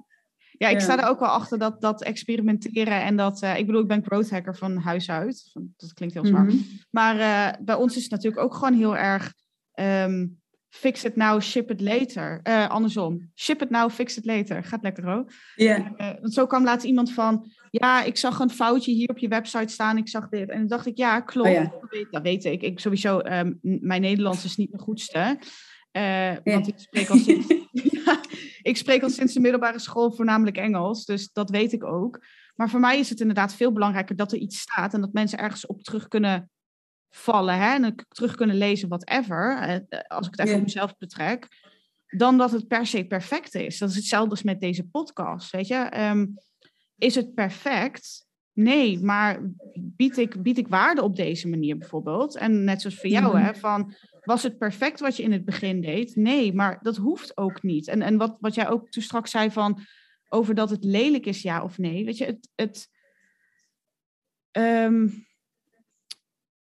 [0.59, 3.43] Ja, ik sta er ook wel achter dat, dat experimenteren en dat...
[3.43, 5.51] Uh, ik bedoel, ik ben growth hacker van huis uit.
[5.77, 6.45] Dat klinkt heel zwaar.
[6.45, 6.57] Mhm.
[6.89, 9.33] Maar uh, bij ons is het natuurlijk ook gewoon heel erg...
[9.79, 12.39] Um, fix it now, ship it later.
[12.43, 13.31] Uh, andersom.
[13.35, 14.63] Ship it now, fix it later.
[14.63, 15.25] Gaat lekker hoor.
[15.55, 15.93] Ja.
[15.97, 17.51] want zo kwam laatst iemand van...
[17.71, 19.97] Ja, ik zag een foutje hier op je website staan.
[19.97, 20.49] Ik zag dit.
[20.49, 21.47] En dan dacht ik, ja, klopt.
[21.47, 21.71] Oh, ja.
[22.11, 22.61] Dat weet ik.
[22.61, 25.37] ik sowieso, um, mijn Nederlands is niet mijn goedste.
[25.91, 27.47] Uh, want ik spreek al sinds,
[28.61, 32.25] ik spreek al sinds de middelbare school voornamelijk Engels, dus dat weet ik ook.
[32.55, 35.39] Maar voor mij is het inderdaad veel belangrijker dat er iets staat en dat mensen
[35.39, 36.49] ergens op terug kunnen
[37.09, 41.47] vallen hè, en terug kunnen lezen, whatever, uh, als ik het even op mezelf betrek,
[42.07, 43.77] dan dat het per se perfect is.
[43.77, 45.99] Dat is hetzelfde als met deze podcast, weet je.
[45.99, 46.37] Um,
[46.97, 48.27] is het perfect?
[48.53, 52.37] Nee, maar bied ik, bied ik waarde op deze manier bijvoorbeeld?
[52.37, 53.45] En net zoals voor jou, Mhm.
[53.45, 53.93] hè, van
[54.23, 56.15] was het perfect wat je in het begin deed?
[56.15, 57.87] Nee, maar dat hoeft ook niet.
[57.87, 59.81] En, en wat, wat jij ook toen straks zei van
[60.29, 62.05] over dat het lelijk is, ja of nee.
[62.05, 62.89] Weet je, het, het
[64.51, 65.07] ehm,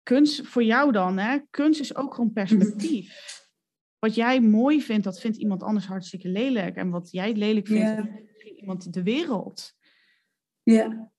[0.04, 1.38] kunst voor jou dan, hè?
[1.50, 3.40] Kunst is ook gewoon perspectief.
[4.00, 6.76] Wat jij mooi vindt, dat vindt iemand anders hartstikke lelijk.
[6.76, 8.02] En wat jij lelijk vindt,
[8.38, 9.74] vindt iemand de wereld.
[10.64, 11.12] Ja.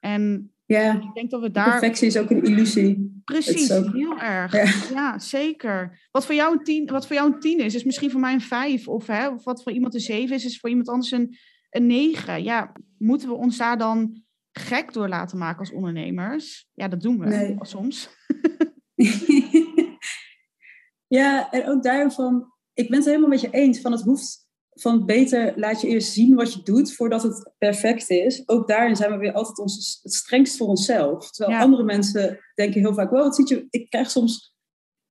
[0.00, 3.22] En ja, ik denk dat we daar perfectie is ook een illusie.
[3.24, 4.52] Precies, ook- heel erg.
[4.52, 4.94] Ja.
[4.94, 5.18] Ja.
[5.18, 6.08] zeker.
[6.10, 8.32] Wat voor, jou een tien, wat voor jou een tien is, is misschien voor mij
[8.32, 8.88] een vijf.
[8.88, 11.36] Of, hè, of wat voor iemand een zeven is, is voor iemand anders een,
[11.70, 12.42] een negen.
[12.42, 14.23] Ja, moeten we ons daar dan
[14.58, 16.68] gek door laten maken als ondernemers?
[16.72, 17.56] Ja, dat doen we Nee.
[17.60, 18.08] soms.
[21.06, 23.80] ja, en ook daarvan, ik ben het helemaal met je eens.
[23.80, 28.10] Van het hoeft van beter laat je eerst zien wat je doet voordat het perfect
[28.10, 28.48] is.
[28.48, 31.30] Ook daarin zijn we weer altijd ons, het strengst voor onszelf.
[31.30, 31.64] Terwijl Ja.
[31.64, 34.53] andere mensen denken heel vaak, wow, wat ziet je, ik krijg soms...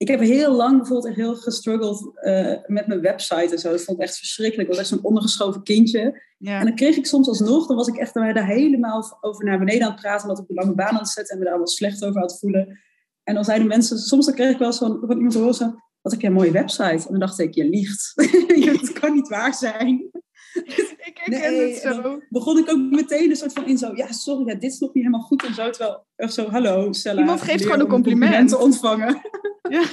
[0.04, 3.72] Ik heb heel lang bijvoorbeeld echt heel gestruggeld eh, met mijn website en zo.
[3.72, 4.70] Dat vond ik echt verschrikkelijk.
[4.70, 6.22] Ik was echt zo'n ondergeschoven kindje.
[6.38, 6.60] Ja.
[6.60, 9.84] En dan kreeg ik soms alsnog, dan was ik echt daar helemaal over naar beneden
[9.84, 11.68] aan het praten, omdat ik een lange baan aan het zetten en me daar wel
[11.68, 12.80] slecht over had voelen.
[13.24, 15.54] En dan zeiden mensen, soms dan kreeg ik wel eens van, van iemand te horen,
[15.54, 16.84] zo, wat heb jij een mooie website.
[17.06, 18.12] En dan dacht ik, je liegt.
[18.82, 20.12] dat kan niet waar zijn.
[21.10, 22.20] ik herken het zo.
[22.30, 24.94] begon ik ook meteen een soort van in zo, ja, sorry, ja, dit is nog
[24.94, 25.70] niet helemaal goed en zo.
[25.70, 27.20] Terwijl, echt zo, hallo, Stella.
[27.20, 28.50] Iemand geeft gewoon een compliment.
[28.50, 29.22] te ontvangen.
[29.70, 29.84] Ja.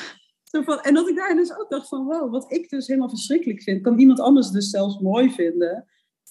[0.43, 3.09] zo van, en dat ik daar dus ook dacht van, wow, wat ik dus helemaal
[3.09, 5.87] verschrikkelijk vind, kan iemand anders dus zelfs mooi vinden.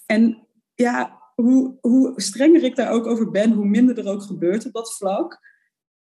[0.06, 4.66] En ja, hoe, hoe strenger ik daar ook over ben, hoe minder er ook gebeurt
[4.66, 5.40] op dat vlak.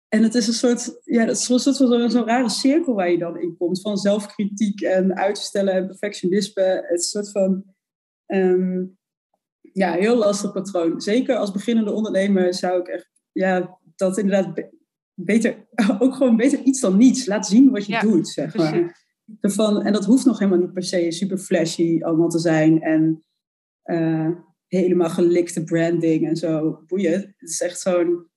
[0.07, 3.11] En het is een soort, ja, dat is een soort van zo'n rare cirkel waar
[3.11, 3.81] je dan in komt.
[3.81, 6.85] Van zelfkritiek en uitstellen en perfectionisme.
[6.87, 7.63] Het soort van,
[8.31, 8.85] ehm,
[9.73, 11.01] ja, heel lastig patroon.
[11.01, 14.69] Zeker als beginnende ondernemer zou ik echt, ja, dat inderdaad
[15.13, 15.67] beter,
[15.99, 17.25] ook gewoon beter iets dan niets.
[17.25, 18.99] Laat zien wat je doet, zeg maar.
[19.39, 22.81] Ervan, en dat hoeft nog helemaal niet per se super flashy allemaal te zijn.
[22.81, 23.23] En
[23.85, 24.29] uh,
[24.67, 26.83] helemaal gelikte branding en zo.
[26.87, 27.33] Boeien.
[27.37, 28.29] Het is echt zo'n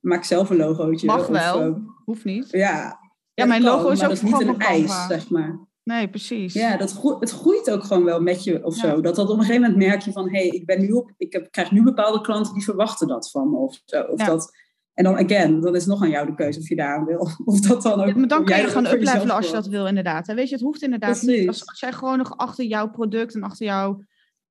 [0.00, 1.06] maak zelf een logootje.
[1.06, 2.50] Mag wel, hoeft niet.
[2.50, 2.98] Ja,
[3.34, 5.67] ja mijn logo is ook is niet een ijs, zeg maar.
[5.88, 6.52] Nee, precies.
[6.52, 9.00] Ja, dat groeit, het groeit ook gewoon wel met je of zo.
[9.00, 10.24] Dat, dat op een gegeven moment merk je van...
[10.24, 13.30] hé, hey, ik, ben nu op, ik heb, krijg nu bepaalde klanten die verwachten dat
[13.30, 13.56] van me.
[13.56, 14.00] Of zo.
[14.00, 14.56] Of dat,
[14.94, 17.28] en dan again, dan is nog aan jou de keuze of je daar aan wil.
[17.44, 18.14] Of dat dan ook...
[18.14, 20.26] maar dan kan je gewoon uplevelen als je dat wil, inderdaad.
[20.26, 21.48] weet je, het hoeft inderdaad niet.
[21.48, 24.04] Als, als jij gewoon nog achter jouw product en achter jouw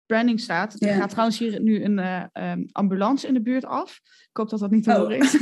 [0.08, 0.82] branding staat.
[0.82, 4.00] Er gaat trouwens hier nu een uh, ambulance in de buurt af.
[4.04, 4.98] Ik hoop dat dat niet te oh.
[4.98, 5.38] horen is.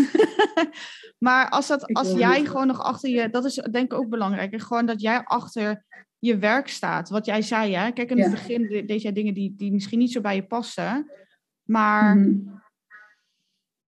[1.25, 3.29] maar als, dat, als jij gewoon nog achter je...
[3.29, 4.61] Dat is denk ik ook belangrijk.
[4.61, 5.85] Gewoon dat jij achter
[6.19, 7.09] je werk staat.
[7.09, 7.91] Wat jij zei, hè?
[7.91, 11.11] Kijk, in het begin deed jij dingen die, die misschien niet zo bij je passen.
[11.63, 12.17] Maar...
[12.17, 12.53] Mhm.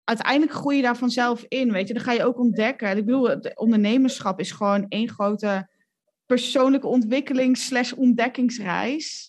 [0.03, 1.93] Uiteindelijk groei je daar vanzelf in, weet je.
[1.93, 2.97] Dan ga je ook ontdekken.
[2.97, 5.67] Ik bedoel, het ondernemerschap is gewoon één grote
[6.26, 9.28] persoonlijke ontwikkeling slash ontdekkingsreis.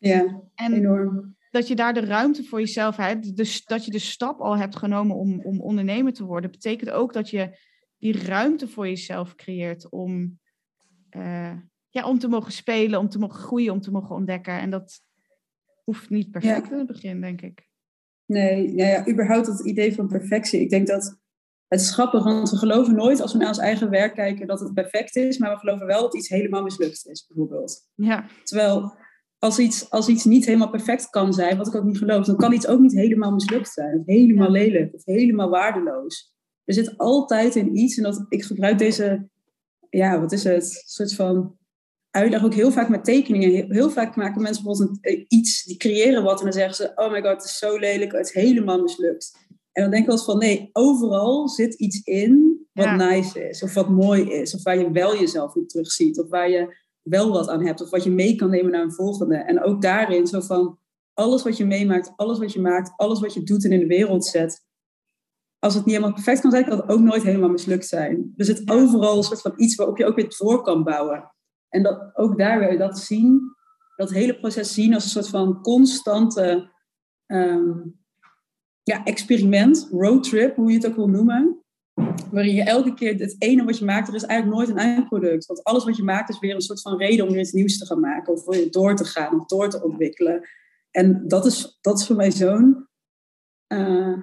[0.00, 1.36] Ja, en enorm.
[1.50, 3.36] Dat je daar de ruimte voor jezelf hebt.
[3.36, 6.50] Dus dat je de stap al hebt genomen om, om ondernemer te worden.
[6.50, 7.58] Betekent ook dat je
[7.98, 10.38] die ruimte voor jezelf creëert om,
[11.16, 11.52] uh,
[11.88, 14.60] ja, om te mogen spelen, om te mogen groeien, om te mogen ontdekken.
[14.60, 15.00] En dat
[15.84, 17.68] hoeft niet perfect in het begin, denk ik.
[18.26, 20.60] Nee, ja, ja, überhaupt het idee van perfectie.
[20.60, 21.18] Ik denk dat
[21.68, 24.60] het is grappig, want we geloven nooit als we naar ons eigen werk kijken dat
[24.60, 27.88] het perfect is, maar we geloven wel dat iets helemaal mislukt is, bijvoorbeeld.
[27.94, 28.26] Ja.
[28.42, 28.94] Terwijl
[29.40, 32.36] als iets, als iets niet helemaal perfect kan zijn, wat ik ook niet geloof, dan
[32.36, 33.98] kan iets ook niet helemaal mislukt zijn.
[33.98, 36.34] Of helemaal lelijk, of helemaal waardeloos.
[36.64, 39.28] Er zit altijd in iets, en dat, ik gebruik deze,
[39.90, 41.58] ja, wat is het, soort van
[42.10, 43.72] uitleg ook heel vaak met tekeningen.
[43.72, 46.92] Heel, vaak maken mensen bijvoorbeeld een, eh, iets, die creëren wat en dan zeggen ze,
[46.94, 49.36] oh my god, het is zo lelijk, het is helemaal mislukt.
[49.72, 53.62] En dan denk ik wel eens van, nee, overal zit iets in wat nice is,
[53.62, 57.30] of wat mooi is, of waar je wel jezelf in terugziet, of waar je wel
[57.30, 57.80] wat aan hebt.
[57.80, 59.36] Of wat je mee kan nemen naar een volgende.
[59.36, 60.78] En ook daarin zo van
[61.14, 63.86] alles wat je meemaakt, alles wat je maakt, alles wat je doet en in de
[63.86, 64.68] wereld zet.
[65.58, 68.32] Als het niet helemaal perfect kan zijn, kan het ook nooit helemaal mislukt zijn.
[68.36, 71.32] Er zit overal een soort van iets waarop je ook weer voor kan bouwen.
[71.68, 73.40] En dat, ook daar wil je dat zien,
[73.96, 76.70] dat hele proces zien als een soort van constante
[77.26, 77.78] ehm,
[78.82, 81.59] ja, experiment, roadtrip, hoe je het ook wil noemen
[82.30, 85.46] waarin je elke keer het ene wat je maakt, er is eigenlijk nooit een eindproduct.
[85.46, 87.78] Want alles wat je maakt is weer een soort van reden om weer iets nieuws
[87.78, 88.32] te gaan maken.
[88.32, 90.48] Of door te gaan of door te ontwikkelen.
[90.90, 92.88] En dat is, dat is voor mij zo'n
[93.72, 94.18] uh,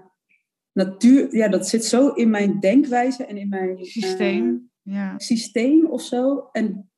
[0.71, 1.35] natuur.
[1.35, 4.71] Ja, dat zit zo in mijn denkwijze en in mijn systeem.
[4.83, 5.19] Uh, ja.
[5.19, 6.49] systeem of zo.
[6.51, 6.91] En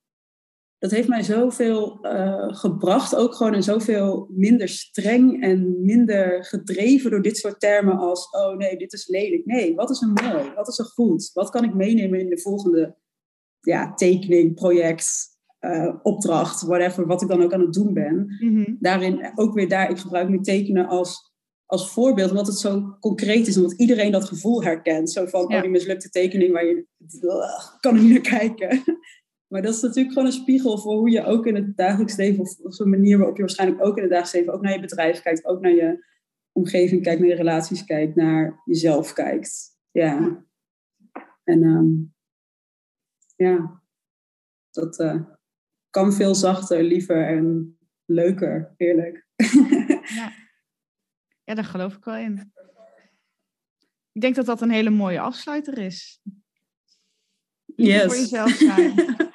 [0.79, 7.11] dat heeft mij zoveel uh, gebracht, ook gewoon en zoveel minder streng en minder gedreven
[7.11, 9.45] door dit soort termen als, oh nee, dit is lelijk.
[9.45, 10.51] Nee, wat is er mooi?
[10.55, 11.29] Wat is er goed?
[11.33, 12.95] Wat kan ik meenemen in de volgende
[13.59, 18.35] ja, tekening, project, uh, opdracht, whatever, wat ik dan ook aan het doen ben.
[18.39, 18.75] Mhm.
[18.79, 21.33] Daarin ook weer daar, ik gebruik nu tekenen als,
[21.65, 25.11] als voorbeeld, omdat het zo concreet is, omdat iedereen dat gevoel herkent.
[25.11, 26.85] Zo van, oh die mislukte tekening waar je,
[27.79, 28.83] kan er niet naar kijken.
[29.49, 32.39] Maar dat is natuurlijk gewoon een spiegel voor hoe je ook in het dagelijks leven,
[32.39, 34.79] of, of zo'n manier waarop je waarschijnlijk ook in het dagelijks leven, ook naar je
[34.79, 36.05] bedrijf kijkt, ook naar je
[36.51, 39.77] omgeving kijkt, naar je relaties kijkt, naar jezelf kijkt.
[39.91, 40.45] Ja.
[41.43, 42.13] En um,
[43.35, 43.83] ja,
[44.71, 45.21] dat uh,
[45.89, 48.73] kan veel zachter, liever en leuker.
[48.77, 49.27] Heerlijk.
[50.09, 50.31] Ja.
[51.43, 52.53] ja, daar geloof ik wel in.
[54.11, 56.21] Ik denk dat dat een hele mooie afsluiter is.
[57.79, 58.93] Lief voor jezelf zijn.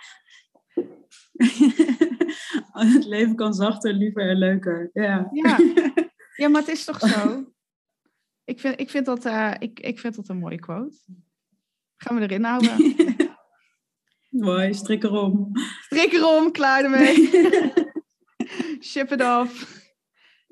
[2.73, 4.91] het leven kan zachter, liever en leuker.
[4.93, 5.29] Ja.
[5.33, 5.59] ja.
[6.43, 7.45] ja, maar het is toch zo?
[8.45, 10.97] Ik vind, ik, vind dat, uh, ik, ik vind dat een mooie quote.
[11.97, 12.95] Gaan we erin houden.
[14.29, 15.51] Mooi, strik erom.
[15.81, 17.31] Strik erom, klaar ermee.
[18.81, 19.83] Ship it off.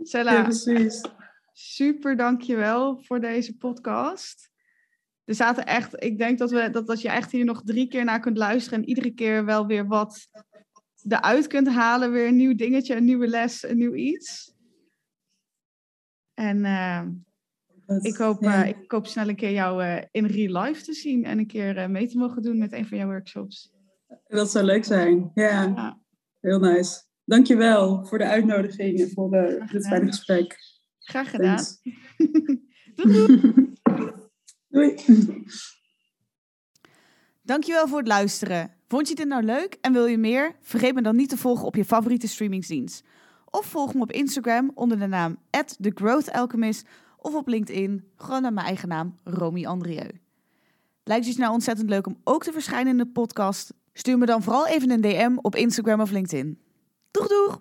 [0.03, 1.05] Cella, ja, precies.
[1.53, 4.51] super dankjewel voor deze podcast.
[5.32, 8.04] Er zaten echt, ik denk dat, we, dat, dat je echt hier nog drie keer
[8.04, 10.28] naar kunt luisteren en iedere keer wel weer wat
[11.08, 12.12] eruit kunt halen.
[12.12, 14.54] Weer een nieuw dingetje, een nieuwe les, een nieuw iets.
[16.34, 17.02] En uh,
[18.00, 18.62] ik, hoop, ja.
[18.62, 21.24] uh, ik hoop snel een keer jou uh, in real life te zien.
[21.24, 23.72] En een keer mee te mogen doen met een van jouw workshops.
[24.26, 25.30] Dat zou leuk zijn.
[25.34, 26.00] Ja, ja.
[26.40, 27.02] heel nice.
[27.24, 29.30] Dankjewel voor de uitnodiging en voor
[29.72, 30.56] dit fijne gesprek.
[30.98, 31.64] Graag gedaan.
[32.94, 33.72] doei.
[34.72, 34.94] doei.
[37.42, 38.70] Dankjewel voor het luisteren.
[38.88, 40.56] Vond je dit nou leuk en wil je meer?
[40.60, 43.04] Vergeet me dan niet te volgen op je favoriete streamingsdienst.
[43.50, 45.38] Of volg me op Instagram onder de naam
[45.80, 50.10] @thegrowthalchemist of op LinkedIn gewoon naar mijn eigen naam Romy Andrieu.
[51.04, 53.74] Lijkt het je nou ontzettend leuk om ook te verschijnen in de podcast?
[53.92, 56.58] Stuur me dan vooral even een DM op Instagram of LinkedIn.
[57.10, 57.60] Doeg doeg!